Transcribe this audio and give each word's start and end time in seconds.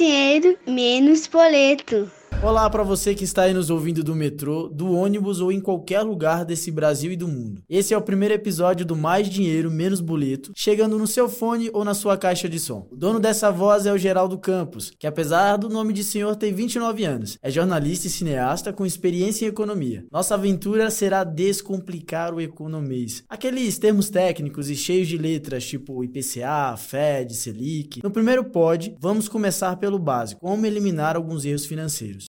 dinheiro, 0.00 0.58
menos 0.66 1.26
boleto. 1.26 2.10
Olá 2.42 2.70
para 2.70 2.82
você 2.82 3.14
que 3.14 3.22
está 3.22 3.42
aí 3.42 3.52
nos 3.52 3.68
ouvindo 3.68 4.02
do 4.02 4.16
metrô, 4.16 4.66
do 4.66 4.92
ônibus 4.92 5.42
ou 5.42 5.52
em 5.52 5.60
qualquer 5.60 6.00
lugar 6.00 6.42
desse 6.42 6.70
Brasil 6.70 7.12
e 7.12 7.16
do 7.16 7.28
mundo. 7.28 7.62
Esse 7.68 7.92
é 7.92 7.98
o 7.98 8.00
primeiro 8.00 8.32
episódio 8.32 8.86
do 8.86 8.96
Mais 8.96 9.28
Dinheiro 9.28 9.70
Menos 9.70 10.00
Boleto, 10.00 10.50
chegando 10.56 10.98
no 10.98 11.06
seu 11.06 11.28
fone 11.28 11.68
ou 11.74 11.84
na 11.84 11.92
sua 11.92 12.16
caixa 12.16 12.48
de 12.48 12.58
som. 12.58 12.88
O 12.90 12.96
dono 12.96 13.20
dessa 13.20 13.50
voz 13.50 13.84
é 13.84 13.92
o 13.92 13.98
Geraldo 13.98 14.38
Campos, 14.38 14.90
que 14.98 15.06
apesar 15.06 15.58
do 15.58 15.68
nome 15.68 15.92
de 15.92 16.02
senhor 16.02 16.34
tem 16.34 16.50
29 16.50 17.04
anos, 17.04 17.36
é 17.42 17.50
jornalista 17.50 18.06
e 18.06 18.10
cineasta 18.10 18.72
com 18.72 18.86
experiência 18.86 19.44
em 19.44 19.48
economia. 19.48 20.06
Nossa 20.10 20.32
aventura 20.32 20.90
será 20.90 21.24
descomplicar 21.24 22.32
o 22.32 22.40
economês. 22.40 23.22
Aqueles 23.28 23.78
termos 23.78 24.08
técnicos 24.08 24.70
e 24.70 24.76
cheios 24.76 25.08
de 25.08 25.18
letras 25.18 25.66
tipo 25.66 26.02
IPCA, 26.02 26.74
Fed, 26.78 27.34
Selic. 27.34 28.02
No 28.02 28.10
primeiro 28.10 28.44
pod, 28.44 28.96
vamos 28.98 29.28
começar 29.28 29.76
pelo 29.76 29.98
básico, 29.98 30.40
como 30.40 30.64
eliminar 30.64 31.16
alguns 31.16 31.44
erros 31.44 31.66
financeiros. 31.66 32.29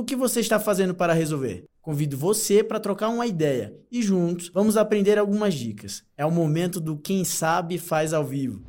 O 0.00 0.04
que 0.04 0.16
você 0.16 0.40
está 0.40 0.58
fazendo 0.58 0.94
para 0.94 1.12
resolver? 1.12 1.64
Convido 1.82 2.16
você 2.16 2.64
para 2.64 2.80
trocar 2.80 3.10
uma 3.10 3.26
ideia 3.26 3.74
e 3.92 4.02
juntos 4.02 4.50
vamos 4.52 4.76
aprender 4.76 5.18
algumas 5.18 5.54
dicas. 5.54 6.02
É 6.16 6.24
o 6.24 6.30
momento 6.30 6.80
do 6.80 6.96
Quem 6.96 7.22
Sabe 7.22 7.78
Faz 7.78 8.12
ao 8.14 8.24
Vivo. 8.24 8.62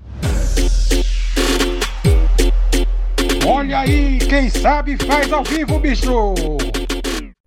Olha 3.47 3.79
aí, 3.79 4.19
quem 4.19 4.49
sabe 4.49 4.97
faz 4.97 5.33
ao 5.33 5.43
vivo, 5.43 5.79
bicho! 5.79 6.11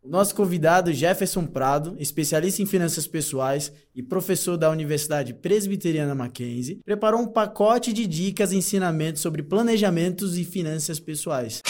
O 0.02 0.08
nosso 0.08 0.34
convidado 0.34 0.92
Jefferson 0.92 1.46
Prado, 1.46 1.96
especialista 1.98 2.62
em 2.62 2.66
finanças 2.66 3.06
pessoais 3.06 3.72
e 3.94 4.02
professor 4.02 4.56
da 4.56 4.70
Universidade 4.70 5.32
Presbiteriana 5.34 6.14
Mackenzie, 6.14 6.80
preparou 6.84 7.20
um 7.20 7.26
pacote 7.26 7.92
de 7.92 8.06
dicas 8.06 8.52
e 8.52 8.56
ensinamentos 8.56 9.22
sobre 9.22 9.42
planejamentos 9.42 10.36
e 10.36 10.44
finanças 10.44 10.98
pessoais. 10.98 11.62